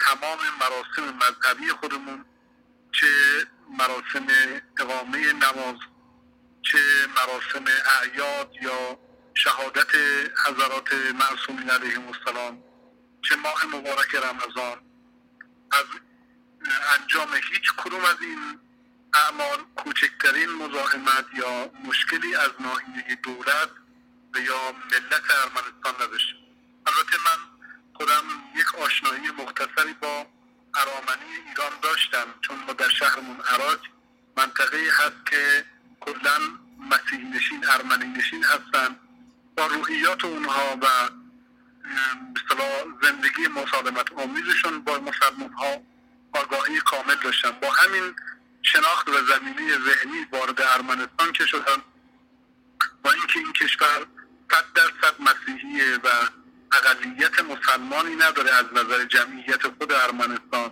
تمام 0.00 0.38
مراسم 0.60 1.16
مذهبی 1.16 1.68
خودمون 1.68 2.24
چه 2.92 3.06
مراسم 3.78 4.26
اقامه 4.78 5.32
نماز 5.32 5.76
چه 6.62 6.78
مراسم 7.16 7.64
اعیاد 8.00 8.50
یا 8.62 8.98
شهادت 9.34 9.94
حضرات 10.46 10.92
معصومین 10.94 11.70
علیهم 11.70 12.08
السلام 12.08 12.64
چه 13.22 13.36
ماه 13.36 13.66
مبارک 13.66 14.14
رمضان. 14.14 14.80
از 15.72 15.84
انجام 17.00 17.28
هیچ 17.34 17.72
کدوم 17.76 18.04
از 18.04 18.16
این 18.20 18.60
اعمال 19.14 19.58
کوچکترین 19.76 20.50
مزاحمت 20.50 21.24
یا 21.34 21.70
مشکلی 21.84 22.34
از 22.34 22.50
ناحیه 22.60 23.14
دولت 23.22 23.70
یا 24.40 24.72
ملت 24.72 25.22
ارمنستان 25.44 25.94
نداشته 26.06 26.34
البته 26.86 27.16
من 27.26 27.38
خودم 27.94 28.24
یک 28.56 28.74
آشنایی 28.74 29.30
مختصری 29.30 29.92
با 29.92 30.26
ارامنی 30.74 31.32
ایران 31.48 31.72
داشتم 31.82 32.26
چون 32.40 32.58
ما 32.66 32.72
در 32.72 32.88
شهرمون 32.88 33.36
عراق 33.40 33.78
منطقه 34.36 34.90
هست 34.98 35.26
که 35.30 35.64
کلا 36.00 36.38
مسیح 36.90 37.36
نشین 37.36 37.64
ارمنی 37.68 38.06
نشین 38.06 38.44
هستن 38.44 38.96
با 39.56 39.66
روحیات 39.66 40.24
اونها 40.24 40.78
و 40.82 40.86
مثلا 42.34 42.68
زندگی 43.02 43.48
مسالمت 43.48 44.12
آمیزشون 44.12 44.80
با 44.80 44.98
مسلمان 44.98 45.52
ها 45.52 45.82
آگاهی 46.32 46.80
کامل 46.80 47.14
داشتن. 47.14 47.50
با 47.50 47.70
همین 47.70 48.14
شناخت 48.62 49.08
و 49.08 49.12
زمینه 49.12 49.78
ذهنی 49.78 50.24
وارد 50.32 50.62
ارمنستان 50.62 51.32
که 51.32 51.46
شدن. 51.46 51.82
با 53.02 53.12
اینکه 53.12 53.38
این 53.38 53.52
کشور 53.52 54.06
صد 54.52 54.64
درصد 54.74 55.14
مسیحیه 55.20 55.96
و 55.96 56.08
اقلیت 56.72 57.40
مسلمانی 57.40 58.16
نداره 58.16 58.50
از 58.50 58.64
نظر 58.72 59.04
جمعیت 59.04 59.62
خود 59.62 59.92
ارمنستان. 59.92 60.70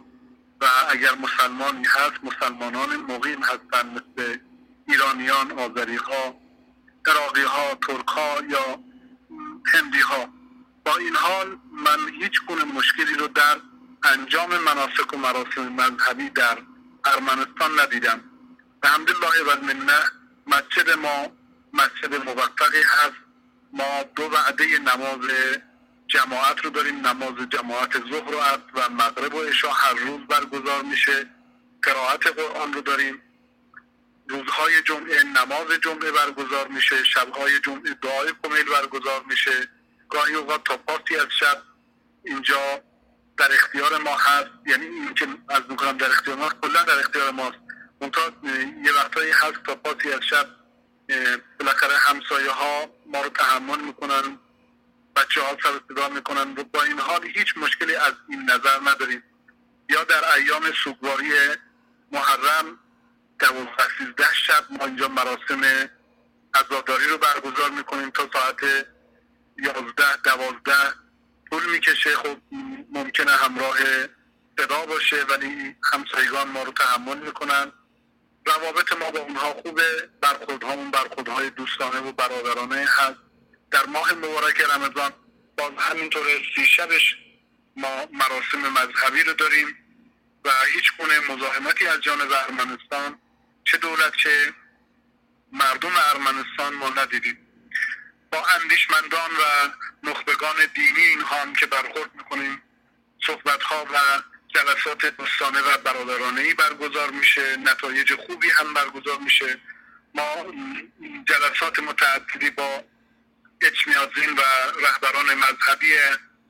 و 0.60 0.66
اگر 0.88 1.14
مسلمانی 1.14 1.84
هست 1.86 2.24
مسلمانان 2.24 2.96
مقیم 2.96 3.42
هستن 3.42 3.86
مثل 3.90 4.38
ایرانیان 4.88 5.58
آذری 5.58 5.96
ها 5.96 6.40
عراقی 7.06 7.42
ها 7.42 7.74
ترک 7.74 8.08
ها 8.08 8.42
یا 8.48 8.78
هندی 9.66 10.00
ها 10.00 10.28
با 10.84 10.96
این 10.96 11.16
حال 11.16 11.58
من 11.72 12.08
هیچ 12.20 12.32
گونه 12.48 12.64
مشکلی 12.64 13.14
رو 13.14 13.28
در 13.28 13.56
انجام 14.04 14.58
مناسک 14.58 15.12
و 15.12 15.16
مراسم 15.16 15.68
مذهبی 15.72 16.30
در 16.30 16.58
ارمنستان 17.04 17.80
ندیدم. 17.80 18.20
به 18.80 18.88
حمدالله 18.88 19.42
و 19.46 19.64
منه 19.64 20.00
مسجد 20.46 20.90
ما 20.90 21.26
مسجد 21.72 22.14
موفقی 22.14 22.82
هست. 22.82 23.29
ما 23.72 24.02
دو 24.16 24.22
وعده 24.22 24.78
نماز 24.78 25.30
جماعت 26.06 26.64
رو 26.64 26.70
داریم 26.70 27.06
نماز 27.06 27.34
جماعت 27.50 27.92
ظهر 28.10 28.34
و 28.34 28.40
عصر 28.40 28.60
و 28.74 28.90
مغرب 28.90 29.34
و 29.34 29.42
عشا 29.42 29.70
هر 29.72 29.94
روز 29.94 30.20
برگزار 30.26 30.82
میشه. 30.82 31.26
قرائت 31.82 32.26
قرآن 32.26 32.72
رو 32.72 32.80
داریم. 32.80 33.22
روزهای 34.28 34.82
جمعه 34.82 35.22
نماز 35.22 35.68
جمعه 35.84 36.10
برگزار 36.10 36.68
میشه. 36.68 37.04
شبهای 37.04 37.60
جمعه 37.60 37.94
دعای 38.02 38.32
کمیل 38.42 38.64
برگزار 38.64 39.24
میشه. 39.28 39.68
گاهی 40.08 40.34
اوقات 40.34 40.64
تا 40.64 40.76
پاسی 40.76 41.16
از 41.16 41.26
شب 41.40 41.62
اینجا 42.24 42.82
در 43.36 43.52
اختیار 43.52 43.98
ما 43.98 44.16
هست. 44.16 44.50
یعنی 44.66 44.86
این 44.86 45.14
که 45.14 45.26
از 45.48 45.62
می‌کنم 45.68 45.96
در 45.96 46.10
اختیار 46.10 46.36
ما 46.36 46.48
کلا 46.48 46.82
در 46.82 46.98
اختیار 46.98 47.30
ماست. 47.30 47.58
منتها 48.00 48.32
یه 48.84 48.92
وقتایی 48.92 49.30
هست 49.30 49.62
تا 49.66 49.74
پاسی 49.74 50.12
از 50.12 50.20
شب 50.22 50.46
بالاخره 51.58 51.96
همسایه 51.96 52.50
ها 52.50 52.99
ما 53.12 53.22
رو 53.22 53.28
تحمل 53.28 53.80
می‌کنن 53.80 54.38
بچه 55.16 55.40
ها 55.42 55.56
سر 55.62 55.80
صدا 55.88 56.08
می‌کنن. 56.08 56.54
و 56.56 56.64
با 56.64 56.82
این 56.82 56.98
حال 56.98 57.24
هیچ 57.24 57.56
مشکلی 57.56 57.94
از 57.94 58.12
این 58.28 58.50
نظر 58.50 58.78
نداریم. 58.84 59.22
یا 59.88 60.04
در 60.04 60.32
ایام 60.34 60.72
سوگواری 60.84 61.32
محرم 62.12 62.78
دوازده 63.38 63.88
سیزده 63.98 64.34
شب 64.46 64.64
ما 64.70 64.84
اینجا 64.84 65.08
مراسم 65.08 65.90
عزاداری 66.54 67.06
رو 67.06 67.18
برگزار 67.18 67.70
می‌کنیم 67.70 68.10
تا 68.10 68.30
ساعت 68.32 68.86
یازده 69.56 70.16
دوازده 70.24 70.94
طول 71.50 71.70
می‌کشه. 71.70 72.16
خب 72.16 72.36
ممکنه 72.92 73.30
همراه 73.30 73.76
صدا 74.58 74.86
باشه 74.86 75.24
ولی 75.24 75.76
همسایگان 75.92 76.48
ما 76.48 76.62
رو 76.62 76.72
تحمل 76.72 77.18
می‌کنن. 77.18 77.72
روابط 78.50 78.92
ما 78.92 79.10
با 79.10 79.18
اونها 79.18 79.52
خوبه 79.52 80.08
برخوردهامون 80.20 80.90
برخوردهای 80.90 81.50
دوستانه 81.50 82.00
و 82.00 82.12
برادرانه. 82.12 82.86
هست 82.98 83.18
در 83.70 83.86
ماه 83.86 84.14
مبارک 84.14 84.60
رمضان 84.60 85.12
باز 85.58 85.72
همینطور 85.78 86.26
سی 86.54 86.66
شبش 86.66 87.16
ما 87.76 88.08
مراسم 88.12 88.72
مذهبی 88.72 89.22
رو 89.22 89.32
داریم 89.32 89.76
و 90.44 90.50
هیچ 90.74 90.92
گونه 90.98 91.20
مزاحمتی 91.20 91.86
از 91.86 92.00
جانب 92.00 92.32
ارمنستان 92.32 93.18
چه 93.64 93.78
دولت 93.78 94.12
چه 94.16 94.54
مردم 95.52 95.92
ارمنستان 95.96 96.74
ما 96.74 96.88
ندیدیم. 96.88 97.38
با 98.32 98.44
اندیشمندان 98.60 99.30
و 99.30 99.68
نخبگان 100.02 100.56
دینی 100.74 101.02
اینها 101.02 101.42
هم 101.42 101.54
که 101.54 101.66
برخورد 101.66 102.14
می‌کنیم 102.14 102.62
صحبت 103.26 103.62
ها 103.62 103.84
و 103.84 104.22
جلسات 104.54 105.06
دوستانه 105.06 105.60
و 105.60 105.78
برادرانه 105.84 106.40
ای 106.40 106.54
برگزار 106.54 107.10
میشه 107.10 107.56
نتایج 107.56 108.14
خوبی 108.14 108.50
هم 108.50 108.74
برگزار 108.74 109.18
میشه. 109.18 109.60
ما 110.14 110.24
جلسات 111.28 111.78
متعددی 111.78 112.50
با 112.50 112.84
اچمیازین 113.62 114.30
و 114.30 114.42
رهبران 114.86 115.34
مذهبی 115.34 115.92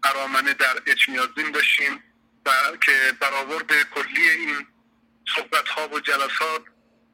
ارامنه 0.05 0.55
در 0.55 0.83
اچمیازین 0.87 1.51
داشتیم 1.51 2.03
و 2.47 2.51
که 2.87 3.17
برآورد 3.21 3.83
کلی 3.83 4.29
این 4.29 4.67
صحبت 5.37 5.69
ها 5.69 5.89
و 5.89 6.01
جلسات 6.01 6.63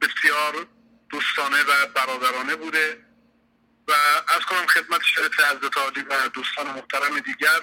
بسیار 0.01 0.67
دوستانه 1.09 1.63
و 1.63 1.87
برادرانه 1.95 2.57
بوده. 2.57 3.07
و 3.89 3.93
از 4.29 4.41
کنم 4.41 4.67
خدمت 4.67 5.03
شرط 5.03 5.41
حضرت 5.41 5.77
عالی 5.77 6.01
و 6.01 6.29
دوستان 6.29 6.67
محترم 6.67 7.19
دیگر. 7.19 7.61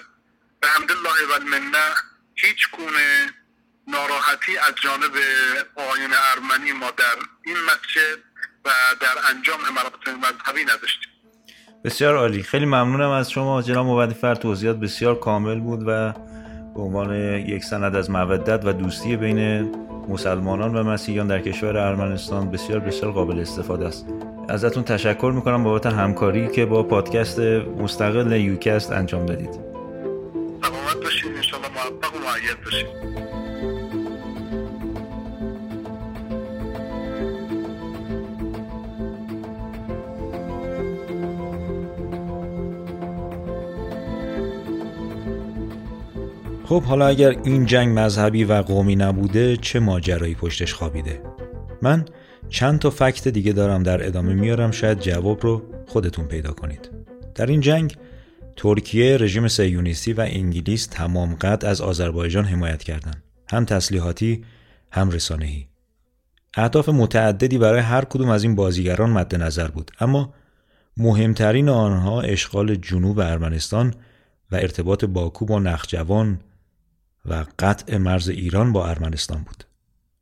به 0.60 0.68
حمدالله 0.68 1.26
و 1.28 1.32
المنه 1.32 1.94
هیچ 2.34 2.70
گونه 2.76 3.06
ناراحتی 3.88 4.58
از 4.68 4.74
جانب 4.82 5.14
آین 5.76 6.10
ارمنی 6.32 6.72
ما 6.72 6.90
در 6.90 7.16
این 7.46 7.56
مسجد 7.56 8.18
و 8.64 8.70
در 9.00 9.34
انجام 9.36 9.60
مراسم 9.60 10.18
مذهبی 10.18 10.62
نداشتیم. 10.62 11.10
بسیار 11.84 12.16
عالی. 12.16 12.42
خیلی 12.42 12.64
ممنونم 12.66 13.10
از 13.10 13.30
شما 13.30 13.62
جناب 13.62 13.86
مبدی 13.86 14.14
فر 14.14 14.34
توضیحات 14.34 14.76
بسیار 14.76 15.18
کامل 15.20 15.60
بود 15.60 15.82
و 15.86 16.12
به 16.74 16.80
عنوان 16.80 17.14
یک 17.38 17.64
سند 17.64 17.96
از 17.96 18.10
مودت 18.10 18.60
و 18.64 18.72
دوستی 18.72 19.16
بین 19.16 19.70
مسلمانان 20.08 20.76
و 20.76 20.82
مسیحیان 20.82 21.26
در 21.26 21.40
کشور 21.40 21.76
ارمنستان 21.78 22.50
بسیار 22.50 22.80
بسیار 22.80 23.12
قابل 23.12 23.40
استفاده 23.40 23.86
است. 23.86 24.06
ازتون 24.48 24.84
تشکر 24.84 25.32
می‌کنم 25.34 25.64
بابت 25.64 25.86
همکاری 25.86 26.48
که 26.48 26.66
با 26.66 26.82
پادکست 26.82 27.40
مستقل 27.78 28.32
یوکست 28.32 28.92
انجام 28.92 29.26
دادید. 29.26 29.50
سلامت 30.62 30.96
باشید 31.02 31.36
موفق 31.84 32.14
و 32.14 32.18
معید 32.18 32.84
خب 46.66 46.82
حالا 46.82 47.06
اگر 47.06 47.36
این 47.44 47.66
جنگ 47.66 47.98
مذهبی 47.98 48.44
و 48.44 48.52
قومی 48.52 48.96
نبوده 48.96 49.56
چه 49.56 49.80
ماجرایی 49.80 50.34
پشتش 50.34 50.74
خوابیده؟ 50.74 51.22
من 51.82 52.04
چند 52.48 52.78
تا 52.78 52.90
فکت 52.90 53.28
دیگه 53.28 53.52
دارم 53.52 53.82
در 53.82 54.06
ادامه 54.06 54.34
میارم 54.34 54.70
شاید 54.70 55.00
جواب 55.00 55.42
رو 55.42 55.62
خودتون 55.86 56.28
پیدا 56.28 56.52
کنید. 56.52 56.90
در 57.34 57.46
این 57.46 57.60
جنگ 57.60 57.96
ترکیه 58.56 59.16
رژیم 59.16 59.48
سیونیستی 59.48 60.12
و 60.12 60.20
انگلیس 60.20 60.86
تمام 60.86 61.34
قد 61.34 61.64
از 61.64 61.80
آذربایجان 61.80 62.44
حمایت 62.44 62.82
کردند. 62.82 63.22
هم 63.50 63.64
تسلیحاتی 63.64 64.44
هم 64.90 65.10
رسانه‌ای. 65.10 65.66
اهداف 66.56 66.88
متعددی 66.88 67.58
برای 67.58 67.80
هر 67.80 68.04
کدوم 68.04 68.28
از 68.28 68.42
این 68.42 68.54
بازیگران 68.54 69.10
مد 69.10 69.34
نظر 69.34 69.68
بود. 69.68 69.90
اما 70.00 70.34
مهمترین 70.96 71.68
آنها 71.68 72.20
اشغال 72.20 72.74
جنوب 72.74 73.18
ارمنستان 73.18 73.94
و 74.50 74.56
ارتباط 74.56 75.04
باکو 75.04 75.44
با 75.44 75.58
نخجوان 75.58 76.40
و 77.24 77.44
قطع 77.58 77.96
مرز 77.96 78.28
ایران 78.28 78.72
با 78.72 78.86
ارمنستان 78.86 79.42
بود. 79.42 79.64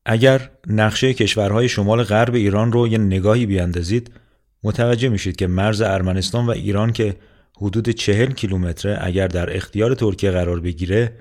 اگر 0.07 0.51
نقشه 0.67 1.15
کشورهای 1.15 1.69
شمال 1.69 2.03
غرب 2.03 2.35
ایران 2.35 2.73
رو 2.73 2.89
یه 2.89 2.99
نگاهی 2.99 3.47
بیاندازید 3.47 4.11
متوجه 4.63 5.09
میشید 5.09 5.37
که 5.37 5.47
مرز 5.47 5.81
ارمنستان 5.81 6.47
و 6.47 6.51
ایران 6.51 6.93
که 6.93 7.17
حدود 7.63 7.89
چهل 7.89 8.31
کیلومتره 8.33 8.99
اگر 9.01 9.29
در 9.29 9.57
اختیار 9.57 9.95
ترکیه 9.95 10.31
قرار 10.31 10.61
بگیره 10.61 11.13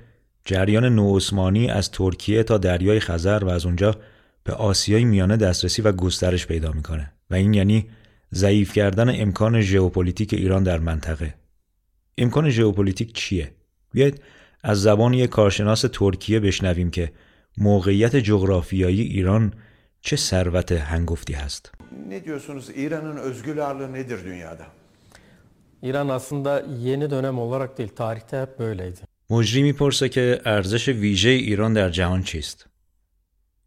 جریان 0.45 0.85
نوعثمانی 0.85 1.69
از 1.69 1.91
ترکیه 1.91 2.43
تا 2.43 2.57
دریای 2.57 2.99
خزر 2.99 3.43
و 3.43 3.49
از 3.49 3.65
اونجا 3.65 3.95
به 4.43 4.53
آسیای 4.53 5.05
میانه 5.05 5.37
دسترسی 5.37 5.81
و 5.81 5.91
گسترش 5.91 6.47
پیدا 6.47 6.71
می‌کنه 6.71 7.11
و 7.29 7.35
این 7.35 7.53
یعنی 7.53 7.85
ضعیف 8.33 8.73
کردن 8.73 9.21
امکان 9.21 9.61
ژئوپلیتیک 9.61 10.33
ایران 10.33 10.63
در 10.63 10.79
منطقه 10.79 11.33
امکان 12.17 12.49
ژئوپلیتیک 12.49 13.19
چیه 13.19 13.47
بیاید 13.91 14.21
از 14.63 14.81
زبان 14.81 15.13
یک 15.13 15.29
کارشناس 15.29 15.85
ترکیه 15.93 16.39
بشنویم 16.39 16.91
که 16.91 17.11
موقعیت 17.57 18.15
جغرافیایی 18.15 19.01
ایران 19.01 19.53
çe 20.01 20.17
servete 20.17 20.79
hengofti 20.79 21.35
hast. 21.35 21.71
Ne 22.07 22.25
diyorsunuz? 22.25 22.69
İran'ın 22.75 23.17
özgür 23.17 23.57
ağırlığı 23.57 23.93
nedir 23.93 24.25
dünyada? 24.25 24.80
İran 25.81 26.07
aslında 26.07 26.63
yeni 26.79 27.09
dönem 27.09 27.39
olarak 27.39 27.77
değil, 27.77 27.89
tarihte 27.89 28.41
hep 28.41 28.59
böyleydi. 28.59 29.01
مجری 29.29 29.61
می‌پرسه 29.63 30.09
که 30.09 30.41
ارزش 30.45 30.87
ویژه 30.87 31.29
ایران 31.29 31.73
در 31.73 31.89
جهان 31.89 32.23
چیست؟ 32.23 32.65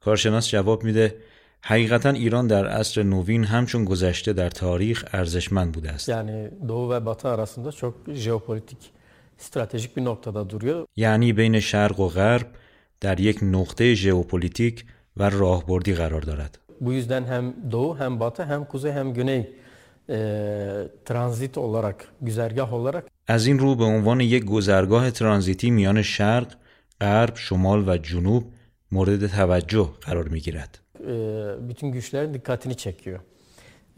کارشناس 0.00 0.48
جواب 0.48 0.84
میده 0.84 1.16
حقیقتا 1.60 2.10
ایران 2.10 2.46
در 2.46 2.66
عصر 2.66 3.02
نوین 3.02 3.44
همچون 3.44 3.84
گذشته 3.84 4.32
در 4.32 4.50
تاریخ 4.50 5.04
ارزشمند 5.12 5.72
بوده 5.72 5.90
است. 5.90 6.08
Yani 6.08 6.50
Doğu 6.68 6.90
ve 6.90 7.06
Batı 7.06 7.28
arasında 7.28 7.72
çok 7.72 7.94
jeopolitik, 8.14 8.78
stratejik 9.38 9.96
bir 9.96 10.04
noktada 10.04 10.50
duruyor. 10.50 10.86
یعنی 10.96 11.32
بین 11.32 11.60
شرق 11.60 12.00
و 12.00 12.08
غرب 12.08 12.46
در 13.00 13.20
یک 13.20 13.38
نقطه 13.42 13.94
ژئوپلیتیک 13.94 14.86
و 15.16 15.30
راهبردی 15.30 15.94
قرار 15.94 16.22
دارد. 16.22 16.58
Bu 16.80 16.92
yüzden 16.92 17.24
hem 17.24 17.54
Doğu 17.70 17.98
hem 17.98 18.20
Batı 18.20 18.44
hem 18.44 18.64
Kuzey 18.64 18.92
hem 18.92 19.14
Güney 19.14 19.63
e, 20.08 20.18
transit 21.04 21.58
olarak, 21.58 22.08
güzergah 22.20 22.72
olarak 22.72 23.04
از 23.28 23.46
این 23.46 23.58
رو 23.58 23.74
به 23.74 23.84
عنوان 23.84 24.20
یک 24.20 24.44
گذرگاه 24.44 25.10
ترانزیتی 25.10 25.70
میان 25.70 26.02
شرق، 26.02 26.48
غرب، 27.00 27.36
شمال 27.36 27.88
و 27.88 27.96
جنوب 27.96 28.44
مورد 28.92 29.26
توجه 29.26 29.88
قرار 30.00 30.28
می 30.28 30.40
گیرد. 30.40 30.78
e, 31.00 31.68
bütün 31.68 31.88
güçlerin 31.92 32.34
dikkatini 32.34 32.76
çekiyor. 32.76 33.20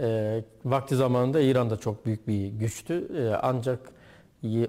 E, 0.01 0.41
vakti 0.65 0.97
zamanında 0.97 1.41
İran 1.41 1.71
da 1.71 1.77
çok 1.77 2.07
büyük 2.07 2.29
bir 2.29 2.47
güçtü. 2.47 3.09
E, 3.19 3.35
ancak 3.43 3.79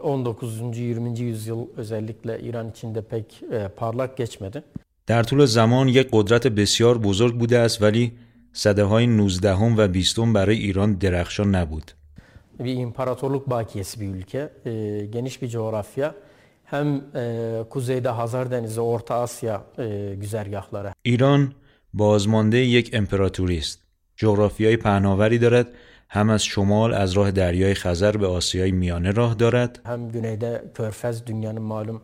19. 0.02 0.78
20. 0.78 1.20
yüzyıl 1.20 1.68
özellikle 1.78 2.40
İran 2.40 2.70
için 2.70 2.91
de 2.91 3.02
pek 3.02 3.44
e, 3.52 3.68
parlak 3.68 4.18
geçmedi. 4.18 4.64
در 5.08 5.24
طول 5.24 5.46
زمان 5.46 5.88
یک 5.88 6.08
قدرت 6.12 6.48
بسیار 6.48 6.98
بزرگ 6.98 7.34
بوده 7.42 7.60
است 7.60 7.82
ولی 7.82 8.12
صده 8.54 8.84
های 8.84 9.08
19 9.08 9.56
هم 9.56 9.78
و 9.78 9.88
20 9.88 10.20
هم 10.20 10.34
برای 10.34 10.58
ایران 10.58 10.94
درخشان 10.94 11.56
نبود. 11.56 11.92
Bir 12.60 12.82
imparatorluk 12.82 13.46
bakiyesi 13.46 13.98
bir 13.98 14.08
ülke 14.08 14.50
geniş 15.14 15.38
bir 15.38 15.48
coğrafya 15.48 16.16
hem 16.66 17.02
kuzeyde 17.70 18.14
Hazar 18.14 18.46
Denizi 18.46 18.78
ve 18.78 18.82
Orta 18.82 19.16
Asya 19.16 19.66
güzergahları. 20.22 20.94
ایران 21.02 21.54
بازمانده 21.94 22.58
یک 22.58 22.90
امپراتوری 22.94 23.58
است. 23.58 23.84
جغرافیای 24.16 24.78
پهناوری 24.78 25.38
دارد. 25.38 25.68
هم 26.10 26.30
از 26.30 26.44
شمال 26.44 26.94
از 26.94 27.14
راه 27.14 27.32
دریای 27.32 27.74
خزر 27.74 28.18
به 28.18 28.28
آسیای 28.28 28.72
میانه 28.72 29.12
راه 29.12 29.34
دارد. 29.34 29.80
هم 29.86 30.08
گنیدا 30.08 30.58
کورفز 30.78 31.26
دنیا 31.26 31.52
معلوم 31.52 32.02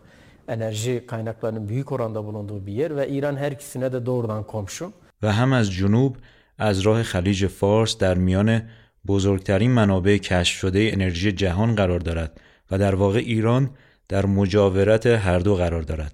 انرژی 0.48 1.00
کائناتلرن 1.00 1.66
بیک 1.66 1.92
اوراندا 1.92 2.22
بولوندو 2.22 2.60
بی 2.60 2.84
و 2.84 3.00
ایران 3.00 3.38
هر 3.38 3.54
کیسینه 3.54 3.90
ده 3.90 4.00
دوردان 4.00 4.44
کومشو. 4.44 4.92
و 5.24 5.32
هم 5.32 5.54
از 5.54 5.72
جنوب 5.72 6.18
از 6.58 6.80
راه 6.80 7.04
خلیج 7.04 7.48
فارس 7.48 7.98
در 7.98 8.14
میان 8.14 8.62
بزرگترین 9.08 9.72
منابع 9.72 10.18
کشف 10.18 10.56
شده 10.58 10.90
انرژی 10.94 11.32
جهان 11.32 11.76
قرار 11.76 12.00
دارد 12.00 12.42
و 12.72 12.78
در 12.78 12.96
واقع 12.96 13.20
ایران 13.20 13.70
در 14.10 14.26
مجاورت 14.26 15.06
هر 15.06 15.40
دو 15.40 15.56
قرار 15.56 15.82
دارد. 15.82 16.14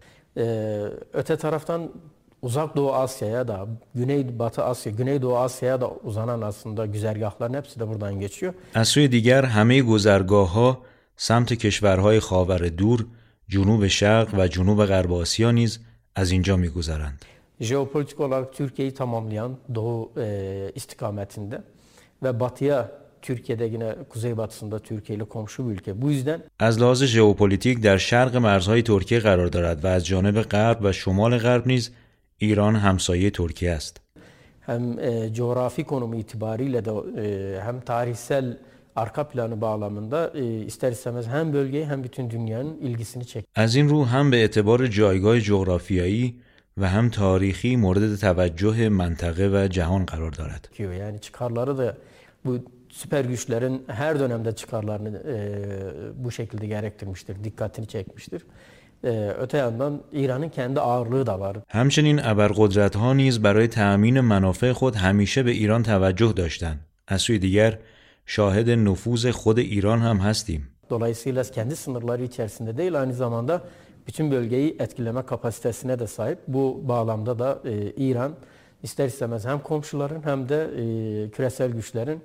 Öte 1.14 1.36
taraftan 1.38 1.92
Uzak 2.42 2.76
Doğu 2.76 2.94
Asya'ya 2.94 3.48
da, 3.48 3.68
Güney 3.96 4.40
Batı 4.40 4.64
Asya, 4.64 4.92
Güneydoğu 4.92 5.38
Asya'ya 5.38 5.82
da 5.82 5.90
uzanan 5.90 6.42
aslında 6.42 6.86
güzergahların 6.86 7.54
hepsi 7.54 7.80
de 7.80 7.88
buradan 7.88 8.20
geçiyor. 8.20 8.54
از 8.76 8.88
سوی 8.88 9.08
دیگر 9.08 9.46
همه 9.46 9.82
گذرگاه 9.82 10.52
ها 10.52 10.82
سمت 11.18 11.54
کشورهای 11.54 12.20
خاور 12.20 12.68
دور، 12.70 13.06
جنوب 13.48 13.88
شرق 13.88 14.30
و 14.38 14.48
جنوب 14.48 14.86
غرب 14.86 15.12
آسیا 15.14 15.52
نیز 15.52 15.80
از 16.16 16.32
اینجا 16.32 16.56
میگذرند. 16.58 17.26
Jeopolitik 17.60 18.20
olarak 18.20 18.54
Türkiye'yi 18.54 18.94
tamamlayan 18.94 19.58
Doğu 19.76 20.12
e, 20.18 20.72
istikametinde 20.76 21.62
ve 22.24 22.40
batıya 22.40 22.92
Türkiye'de 23.22 23.66
yine 23.66 23.96
kuzeybatısında 24.10 24.80
Türkiye 24.80 25.18
ile 25.18 25.26
komşu 25.26 25.70
bir 25.70 25.74
ülke. 25.74 26.02
Bu 26.02 26.12
yüzden 26.12 26.44
از 26.60 26.82
لحاظ 26.82 27.04
ژئوپلیتیک 27.04 27.84
در 27.84 27.98
شرق 27.98 28.36
مرزهای 28.36 28.82
ترکیه 28.84 29.20
قرار 29.20 29.48
دارد 29.48 29.84
و 29.84 29.88
از 29.88 30.06
جانب 30.06 30.42
غرب 30.42 30.80
و 30.84 30.92
شمال 30.92 31.38
غرب 31.38 31.68
نیز 31.68 31.92
ایران 32.38 32.76
همسایه 32.76 33.30
ترکیه 33.30 33.72
است. 33.72 34.02
hem 34.70 35.00
e, 35.00 35.34
coğrafi 35.34 35.84
konumu 35.84 36.16
itibariyle 36.16 36.86
de 36.86 36.92
e, 36.92 37.62
hem 37.62 37.82
tarihsel 37.82 38.58
arka 38.96 39.24
planı 39.28 39.62
bağlamında 39.62 40.32
e, 40.36 40.66
ister 40.66 40.92
istemez 40.92 41.28
hem 41.28 41.54
bölgeyi 41.54 41.86
hem 41.86 42.04
bütün 42.04 42.30
dünyanın 42.30 42.78
ilgisini 42.78 43.28
çek. 43.28 43.46
از 43.56 43.76
این 43.76 43.90
رو 43.90 44.06
هم 44.06 44.32
به 44.32 44.38
اعتبار 44.38 44.88
جایگاه 44.88 45.40
جغرافیایی 45.40 46.36
و 46.80 46.86
هم 46.86 47.10
tarihi 47.10 47.76
مورد 47.78 48.16
توجه 48.16 48.90
منطقه 48.90 49.50
و 49.54 49.68
جهان 49.68 50.06
قرار 50.06 50.32
دارد. 50.32 50.70
Yani 50.80 51.22
çıkarları 51.22 51.78
da 51.78 51.98
bu 52.46 52.60
süper 52.90 53.26
güçlerin 53.26 53.84
her 53.88 54.20
dönemde 54.20 54.52
çıkarlarını 54.52 55.24
e, 55.28 56.26
bu 56.26 56.32
şekilde 56.32 56.68
gerektirmiştir, 56.68 57.44
dikkatini 57.44 57.88
çekmiştir. 57.88 58.42
E, 59.04 59.34
öte 59.40 59.58
yandan 59.58 60.02
İran'ın 60.12 60.50
kendi 60.50 60.80
ağırlığı 60.80 61.26
da 61.26 61.40
var. 61.40 61.58
همچنین 61.70 62.20
ابرقدرت 62.20 62.96
ها 62.96 63.14
نیز 63.14 63.36
برای 63.44 63.68
تأمین 63.68 64.22
منافع 64.22 64.72
خود 64.72 64.96
همیشه 64.96 65.44
به 65.44 65.52
ایران 65.52 65.84
توجه 65.84 66.34
داشتند. 66.34 66.80
از 67.08 67.22
سوی 67.22 67.40
دیگر 67.40 67.80
شاهد 68.26 68.70
نفوذ 68.70 69.32
خود 69.32 69.58
ایران 69.60 70.00
هم 70.00 70.18
هستیم. 70.18 70.70
Dolayısıyla 70.90 71.44
kendi 71.44 71.76
sınırları 71.76 72.24
içerisinde 72.24 72.78
değil 72.78 73.02
aynı 73.02 73.14
zamanda 73.14 73.62
bütün 74.10 74.32
bölgeyi 74.32 74.76
etkileme 74.80 75.26
kapasitesine 75.26 76.00
de 76.00 76.08
sahip. 76.08 76.40
Bu 76.48 76.82
bağlamda 76.84 77.40
da 77.40 77.62
e, 77.66 77.92
İran 77.92 78.36
ister 78.84 79.06
istemez 79.06 79.46
hem 79.46 79.60
komşuların 79.60 80.22
hem 80.24 80.50
de 80.50 80.60
e, 80.64 80.84
küresel 81.32 81.72
güçlerin 81.72 82.22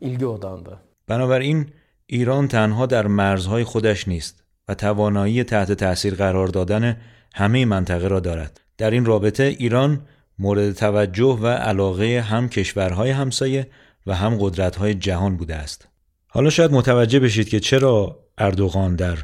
ilgi 0.00 0.26
odağında. 0.26 0.74
بنابراین 1.08 1.60
ایران 2.06 2.48
تنها 2.48 2.86
در 2.86 3.06
مرزهای 3.06 3.64
خودش 3.64 4.08
نیست 4.08 4.34
و 4.68 4.74
توانایی 4.74 5.44
تحت 5.44 5.72
تأثیر 5.72 6.14
قرار 6.14 6.48
دادن 6.48 6.96
همه 7.34 7.64
منطقه 7.64 8.08
را 8.08 8.20
دارد. 8.20 8.60
در 8.78 8.90
این 8.90 9.04
رابطه 9.04 9.44
ایران 9.44 10.00
مورد 10.38 10.72
توجه 10.72 11.38
و 11.42 11.46
علاقه 11.46 12.20
هم 12.20 12.48
کشورهای 12.48 13.10
همسایه 13.10 13.66
و 14.06 14.14
هم 14.14 14.36
قدرت‌های 14.40 14.94
جهان 14.94 15.36
بوده 15.36 15.54
است. 15.54 15.88
حالا 16.28 16.50
شاید 16.50 16.72
متوجه 16.72 17.20
بشید 17.20 17.48
که 17.48 17.60
چرا 17.60 18.18
اردوغان 18.38 18.96
در 18.96 19.18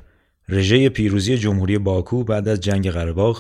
رژه 0.48 0.88
پیروزی 0.88 1.38
جمهوری 1.38 1.78
باکو 1.78 2.24
بعد 2.24 2.48
از 2.48 2.60
جنگ 2.60 2.90
قره 2.90 3.34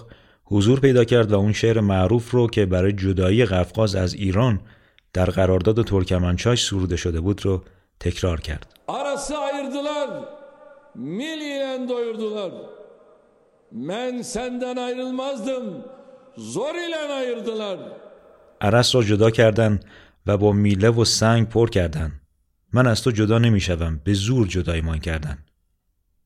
حضور 0.44 0.80
پیدا 0.80 1.04
کرد 1.04 1.32
و 1.32 1.38
اون 1.38 1.52
شعر 1.52 1.80
معروف 1.80 2.30
رو 2.30 2.46
که 2.46 2.66
برای 2.66 2.92
جدایی 2.92 3.44
قفقاز 3.44 3.94
از 3.94 4.14
ایران 4.14 4.60
در 5.12 5.24
قرارداد 5.24 5.84
ترکمنچاش 5.84 6.64
سروده 6.64 6.96
شده 6.96 7.20
بود 7.20 7.44
رو 7.44 7.64
تکرار 8.00 8.40
کرد. 8.40 8.74
Arası 8.88 9.34
ayırdılar, 9.48 10.10
mil 11.18 11.40
ile 11.52 11.88
doyurdular. 11.88 12.52
Men 13.72 14.22
senden 14.22 14.76
ayrılmazdım, 14.76 15.84
zor 16.36 16.74
ile 16.88 17.12
ayırdılar. 17.20 17.78
عرس 18.60 18.94
را 18.94 19.02
جدا 19.02 19.30
کردن 19.30 19.80
و 20.26 20.36
با 20.38 20.52
میله 20.52 20.90
و 20.90 21.04
سنگ 21.04 21.48
پر 21.48 21.70
کردن. 21.70 22.12
من 22.72 22.86
از 22.86 23.02
تو 23.02 23.10
جدا 23.10 23.38
نمی‌شوم 23.38 24.00
به 24.04 24.12
زور 24.12 24.46
جدایمان 24.46 24.98
کردن. 24.98 25.38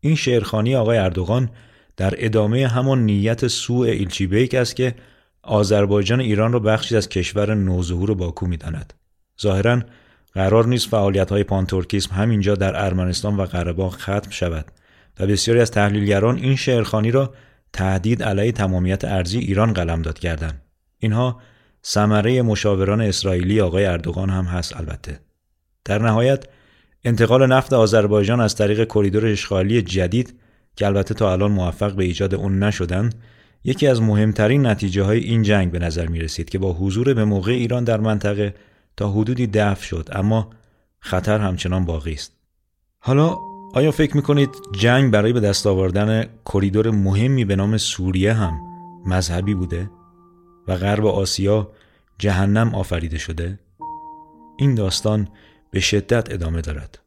این 0.00 0.14
شعرخانی 0.14 0.76
آقای 0.76 0.98
اردوغان 0.98 1.50
در 1.96 2.14
ادامه 2.16 2.66
همان 2.66 3.04
نیت 3.06 3.46
سوء 3.46 3.86
ایلچی 3.86 4.26
بیک 4.26 4.54
است 4.54 4.76
که 4.76 4.94
آذربایجان 5.42 6.20
ایران 6.20 6.52
را 6.52 6.58
بخشی 6.58 6.96
از 6.96 7.08
کشور 7.08 7.54
نوظهور 7.54 8.14
باکو 8.14 8.46
می‌داند. 8.46 8.94
ظاهرا 9.42 9.82
قرار 10.34 10.66
نیست 10.66 10.88
فعالیت 10.88 11.30
های 11.30 11.44
پانتورکیسم 11.44 12.14
همینجا 12.14 12.54
در 12.54 12.84
ارمنستان 12.84 13.36
و 13.36 13.44
قره 13.44 13.88
ختم 13.88 14.30
شود 14.30 14.64
و 15.20 15.26
بسیاری 15.26 15.60
از 15.60 15.70
تحلیلگران 15.70 16.36
این 16.36 16.56
شعرخانی 16.56 17.10
را 17.10 17.34
تهدید 17.72 18.22
علیه 18.22 18.52
تمامیت 18.52 19.04
ارزی 19.04 19.38
ایران 19.38 19.72
قلمداد 19.72 20.18
کردند. 20.18 20.62
اینها 20.98 21.40
ثمره 21.84 22.42
مشاوران 22.42 23.00
اسرائیلی 23.00 23.60
آقای 23.60 23.86
اردوغان 23.86 24.30
هم 24.30 24.44
هست 24.44 24.76
البته. 24.76 25.20
در 25.84 26.02
نهایت 26.02 26.44
انتقال 27.08 27.46
نفت 27.46 27.72
آذربایجان 27.72 28.40
از 28.40 28.54
طریق 28.54 28.84
کریدور 28.84 29.26
اشغالی 29.26 29.82
جدید 29.82 30.34
که 30.76 30.86
البته 30.86 31.14
تا 31.14 31.32
الان 31.32 31.52
موفق 31.52 31.92
به 31.92 32.04
ایجاد 32.04 32.34
اون 32.34 32.58
نشدند 32.58 33.14
یکی 33.64 33.86
از 33.86 34.02
مهمترین 34.02 34.66
نتیجه 34.66 35.02
های 35.02 35.18
این 35.18 35.42
جنگ 35.42 35.70
به 35.70 35.78
نظر 35.78 36.06
می 36.06 36.20
رسید 36.20 36.50
که 36.50 36.58
با 36.58 36.72
حضور 36.72 37.14
به 37.14 37.24
موقع 37.24 37.52
ایران 37.52 37.84
در 37.84 38.00
منطقه 38.00 38.54
تا 38.96 39.10
حدودی 39.10 39.46
دفع 39.46 39.84
شد 39.84 40.08
اما 40.12 40.50
خطر 41.00 41.38
همچنان 41.38 41.84
باقی 41.84 42.12
است. 42.12 42.32
حالا 42.98 43.36
آیا 43.74 43.90
فکر 43.90 44.16
می 44.16 44.22
کنید 44.22 44.50
جنگ 44.72 45.12
برای 45.12 45.32
به 45.32 45.40
دست 45.40 45.66
آوردن 45.66 46.26
کریدور 46.52 46.90
مهمی 46.90 47.44
به 47.44 47.56
نام 47.56 47.76
سوریه 47.76 48.32
هم 48.32 48.60
مذهبی 49.06 49.54
بوده 49.54 49.90
و 50.68 50.76
غرب 50.76 51.06
آسیا 51.06 51.70
جهنم 52.18 52.74
آفریده 52.74 53.18
شده؟ 53.18 53.58
این 54.58 54.74
داستان 54.74 55.28
به 55.70 55.80
شدت 55.80 56.32
ادامه 56.32 56.60
دارد 56.60 56.98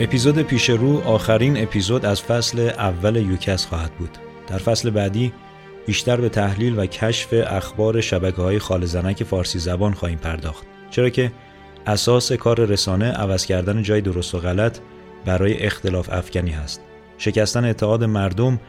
اپیزود 0.00 0.42
پیش 0.42 0.70
رو 0.70 0.98
آخرین 0.98 1.62
اپیزود 1.62 2.04
از 2.04 2.22
فصل 2.22 2.60
اول 2.60 3.16
یوکس 3.16 3.66
خواهد 3.66 3.92
بود. 3.92 4.18
در 4.46 4.58
فصل 4.58 4.90
بعدی 4.90 5.32
بیشتر 5.86 6.16
به 6.16 6.28
تحلیل 6.28 6.78
و 6.78 6.86
کشف 6.86 7.34
اخبار 7.46 8.00
شبکه 8.00 8.42
های 8.42 8.58
خال 8.58 8.84
زنک 8.84 9.24
فارسی 9.24 9.58
زبان 9.58 9.92
خواهیم 9.92 10.18
پرداخت. 10.18 10.66
چرا 10.90 11.10
که 11.10 11.32
اساس 11.86 12.32
کار 12.32 12.64
رسانه 12.64 13.12
عوض 13.12 13.46
کردن 13.46 13.82
جای 13.82 14.00
درست 14.00 14.34
و 14.34 14.38
غلط 14.38 14.78
برای 15.24 15.62
اختلاف 15.62 16.08
افکنی 16.12 16.50
هست. 16.50 16.80
شکستن 17.18 17.64
اتحاد 17.64 18.04
مردم 18.04 18.60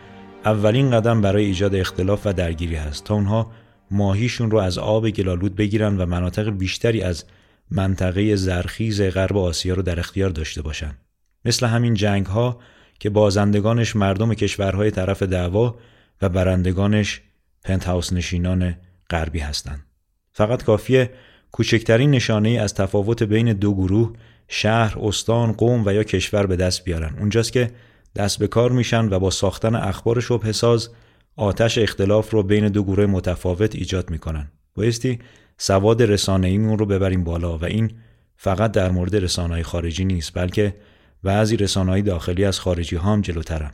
اولین 0.45 0.91
قدم 0.91 1.22
برای 1.22 1.45
ایجاد 1.45 1.76
اختلاف 1.76 2.22
و 2.28 2.34
درگیری 2.34 2.76
هست 2.76 3.03
تا 3.03 3.13
اونها 3.13 3.51
ماهیشون 3.91 4.51
رو 4.51 4.57
از 4.57 4.78
آب 4.78 5.09
گلالود 5.09 5.55
بگیرن 5.55 5.97
و 5.97 6.05
مناطق 6.05 6.49
بیشتری 6.49 7.01
از 7.01 7.26
منطقه 7.72 8.36
زرخیز 8.36 9.01
غرب 9.01 9.38
آسیا 9.38 9.74
رو 9.74 9.82
در 9.82 9.99
اختیار 9.99 10.30
داشته 10.30 10.61
باشند. 10.61 10.97
مثل 11.45 11.65
همین 11.65 11.93
جنگ 11.93 12.26
ها 12.26 12.59
که 12.99 13.09
بازندگانش 13.09 13.95
مردم 13.95 14.34
کشورهای 14.34 14.91
طرف 14.91 15.24
دعوا 15.24 15.76
و 16.22 16.30
برندگانش 16.30 17.22
پنتهاوس 17.63 18.13
نشینان 18.13 18.76
غربی 19.09 19.39
هستند. 19.39 19.86
فقط 20.32 20.63
کافیه 20.63 21.09
کوچکترین 21.52 22.12
نشانه 22.12 22.50
از 22.50 22.74
تفاوت 22.74 23.24
بین 23.24 23.54
دو 23.54 23.74
گروه 23.74 24.14
شهر، 24.48 25.00
استان، 25.00 25.52
قوم 25.52 25.84
و 25.86 25.93
یا 25.93 26.04
کشور 26.04 26.45
به 26.45 26.56
دست 26.56 26.84
بیارن. 26.84 27.16
اونجاست 27.20 27.52
که 27.52 27.72
دست 28.16 28.39
به 28.39 28.48
کار 28.48 28.72
میشن 28.72 29.10
و 29.10 29.20
با 29.20 29.30
ساختن 29.30 29.76
اخبار 29.76 30.20
شبه 30.20 30.52
ساز 30.52 30.89
آتش 31.36 31.78
اختلاف 31.78 32.30
رو 32.30 32.43
بین 32.43 32.68
دو 32.68 32.84
گروه 32.84 33.06
متفاوت 33.06 33.76
ایجاد 33.76 34.10
می‌کنن. 34.10 34.52
بایستی 34.76 35.20
سواد 35.58 36.04
رسانه 36.04 36.48
ایمون 36.48 36.80
رو 36.80 36.86
ببریم 36.86 37.24
بالا 37.24 37.58
و 37.58 37.66
این 37.66 37.91
فقط 38.36 38.72
در 38.72 38.91
مورد 38.91 39.16
رسانه 39.16 39.64
خارجی 39.64 40.06
نیست 40.06 40.32
بلکه 40.34 40.76
بعضی 41.24 41.58
رسانه‌های 41.58 42.02
داخلی 42.02 42.45
از 42.45 42.60
خارجی 42.60 42.95
ها 42.95 43.14
هم 43.14 43.22
جلوترن. 43.22 43.72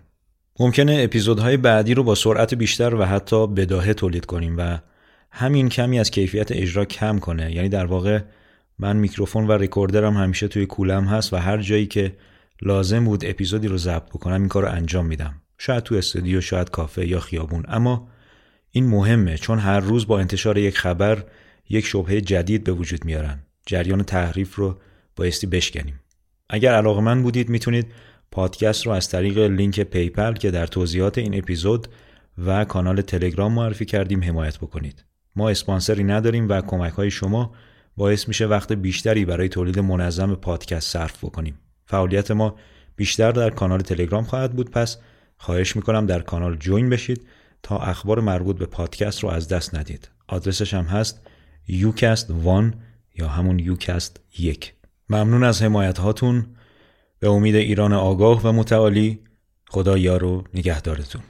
ممکنه 0.60 1.00
اپیزودهای 1.04 1.58
بعدی 1.58 1.94
رو 1.94 2.04
با 2.04 2.16
سرعت 2.16 2.54
بیشتر 2.54 2.96
و 2.96 3.06
حتی 3.06 3.48
بداهه 3.48 3.94
تولید 3.94 4.26
کنیم 4.26 4.56
و 4.58 4.78
همین 5.36 5.70
کمی 5.70 6.00
از 6.00 6.12
کیفیت 6.12 6.52
اجرا 6.52 6.86
کم 6.86 7.20
کنه. 7.20 7.56
یعنی 7.56 7.70
در 7.70 7.86
واقع 7.86 8.20
من 8.80 8.96
میکروفون 8.98 9.48
و 9.48 9.52
ریکوردرم 9.52 10.18
همیشه 10.18 10.48
توی 10.48 10.66
کولم 10.66 11.06
هست 11.06 11.34
و 11.34 11.38
هر 11.38 11.58
جایی 11.58 11.86
که 11.86 12.16
لازم 12.62 13.06
بود 13.06 13.26
اپیزودی 13.26 13.68
رو 13.68 13.78
ضبط 13.78 14.10
بکنم 14.10 14.40
این 14.40 14.48
کار 14.48 14.64
رو 14.64 14.70
انجام 14.70 15.06
میدم. 15.06 15.42
شاید 15.58 15.84
تو 15.84 15.96
استودیو 15.96 16.42
شاید 16.42 16.70
کافه 16.70 17.08
یا 17.08 17.20
خیابون. 17.20 17.64
اما 17.68 18.08
این 18.72 18.88
مهمه 18.88 19.38
چون 19.38 19.60
هر 19.60 19.80
روز 19.80 20.08
با 20.08 20.20
انتشار 20.20 20.58
یک 20.58 20.78
خبر 20.78 21.24
یک 21.70 21.86
شبهه 21.86 22.22
جدید 22.22 22.64
به 22.64 22.72
وجود 22.72 23.06
میارن. 23.06 23.40
جریان 23.66 24.04
تحریف 24.04 24.56
رو 24.56 24.78
بایستی 25.16 25.48
بشکنیم. 25.48 26.00
اگر 26.50 26.74
علاقه 26.74 27.02
من 27.02 27.24
بودید 27.24 27.50
می‌تونید 27.50 27.88
پادکست 28.32 28.86
رو 28.86 28.92
از 28.92 29.10
طریق 29.10 29.38
لینک 29.38 29.80
PayPal 29.80 30.34
که 30.34 30.52
در 30.52 30.68
توضیحات 30.68 31.18
این 31.18 31.38
اپیزود 31.38 31.88
و 32.46 32.66
کانال 32.66 33.02
تلگرام 33.02 33.54
معرفی 33.54 33.86
کردیم 33.86 34.24
حمایت 34.24 34.58
بکنید. 34.58 35.06
ما 35.36 35.50
اسپانسری 35.50 36.04
نداریم 36.04 36.50
و 36.50 36.62
کمک 36.62 36.94
های 36.94 37.12
شما 37.12 37.54
باعث 37.98 38.28
میشه 38.28 38.46
وقت 38.46 38.74
بیشتری 38.74 39.26
برای 39.26 39.50
تولید 39.50 39.80
منظم 39.80 40.36
پادکست 40.36 40.92
صرف 40.92 41.24
بکنیم. 41.24 41.60
فعالیت 41.86 42.32
ما 42.32 42.56
بیشتر 42.96 43.32
در 43.32 43.50
کانال 43.50 43.82
تلگرام 43.82 44.24
خواهد 44.24 44.54
بود 44.54 44.72
پس 44.72 44.98
خواهش 45.38 45.76
می‌کنم 45.76 46.06
در 46.06 46.20
کانال 46.20 46.56
جوین 46.56 46.90
بشید 46.90 47.28
تا 47.64 47.78
اخبار 47.78 48.20
مربوط 48.20 48.58
به 48.58 48.66
پادکست 48.66 49.24
رو 49.24 49.30
از 49.30 49.48
دست 49.48 49.76
ندید. 49.76 50.10
آدرسش 50.28 50.74
هم 50.74 50.86
هست 50.86 51.22
ucast1 51.70 52.74
یا 53.16 53.28
همون 53.28 53.76
ucast 53.76 54.12
1 54.38 54.74
ممنون 55.10 55.44
از 55.44 55.62
حمایت 55.62 55.98
هاتون 55.98 56.46
به 57.20 57.30
امید 57.30 57.56
ایران 57.56 57.94
آگاه 57.94 58.42
و 58.44 58.52
متعالی 58.52 59.20
خدا 59.68 59.98
یار 59.98 60.24
و 60.24 60.44
نگهدارتون 60.54 61.22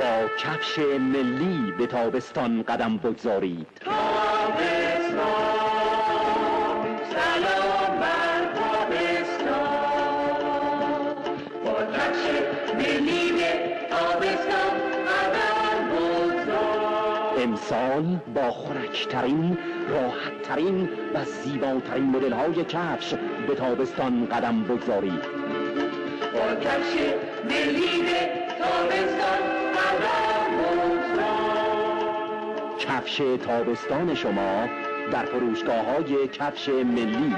با 0.00 0.28
کفش 0.38 0.78
ملی 0.78 1.72
به 1.78 1.86
تابستان 1.86 2.62
قدم 2.62 2.96
بگذارید. 2.96 3.66
با 11.64 11.72
کفش 11.92 12.24
ملی 12.74 13.32
به 13.32 13.50
تابستان 13.90 14.74
قدم 15.06 15.44
امسال 17.42 18.18
با 18.34 18.50
خورکترین 18.50 19.58
راحتترین 19.88 20.88
و 21.14 21.24
زیباترین 21.24 22.04
مدل 22.04 22.32
های 22.32 22.64
کفش 22.64 23.14
به 23.48 23.54
تابستان 23.54 24.26
قدم 24.26 24.62
بگذارید. 24.62 25.22
با 26.32 26.54
کفش 26.60 26.94
ملی 27.44 28.02
به 28.02 28.28
تابستان 28.58 29.53
کفش 33.03 33.21
تابستان 33.45 34.15
شما 34.15 34.67
در 35.11 35.25
فروشگاه 35.25 35.85
های 35.85 36.27
کفش 36.27 36.69
ملی 36.69 37.35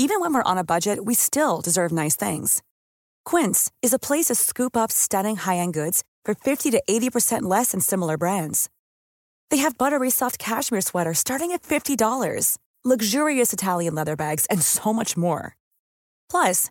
Even 0.00 0.20
when 0.20 0.32
we're 0.32 0.50
on 0.52 0.58
a 0.58 0.70
budget, 0.74 1.04
we 1.04 1.14
still 1.14 1.60
deserve 1.60 1.92
nice 1.92 2.16
things. 2.16 2.62
Quince 3.24 3.70
is 3.82 3.92
a 3.92 3.98
place 3.98 4.26
to 4.26 4.34
scoop 4.34 4.74
up 4.76 4.90
stunning 4.92 5.36
high-end 5.36 5.74
goods 5.74 6.02
for 6.24 6.34
50 6.34 6.70
to 6.70 6.82
80% 6.88 7.42
less 7.42 7.72
than 7.72 7.80
similar 7.80 8.16
brands. 8.16 8.70
They 9.50 9.58
have 9.58 9.76
buttery 9.76 10.10
soft 10.10 10.38
cashmere 10.38 10.82
sweaters 10.82 11.18
starting 11.18 11.50
at 11.52 11.62
$50, 11.62 12.58
luxurious 12.84 13.52
Italian 13.52 13.94
leather 13.96 14.16
bags, 14.16 14.46
and 14.46 14.62
so 14.62 14.92
much 14.92 15.16
more. 15.16 15.56
Plus, 16.30 16.70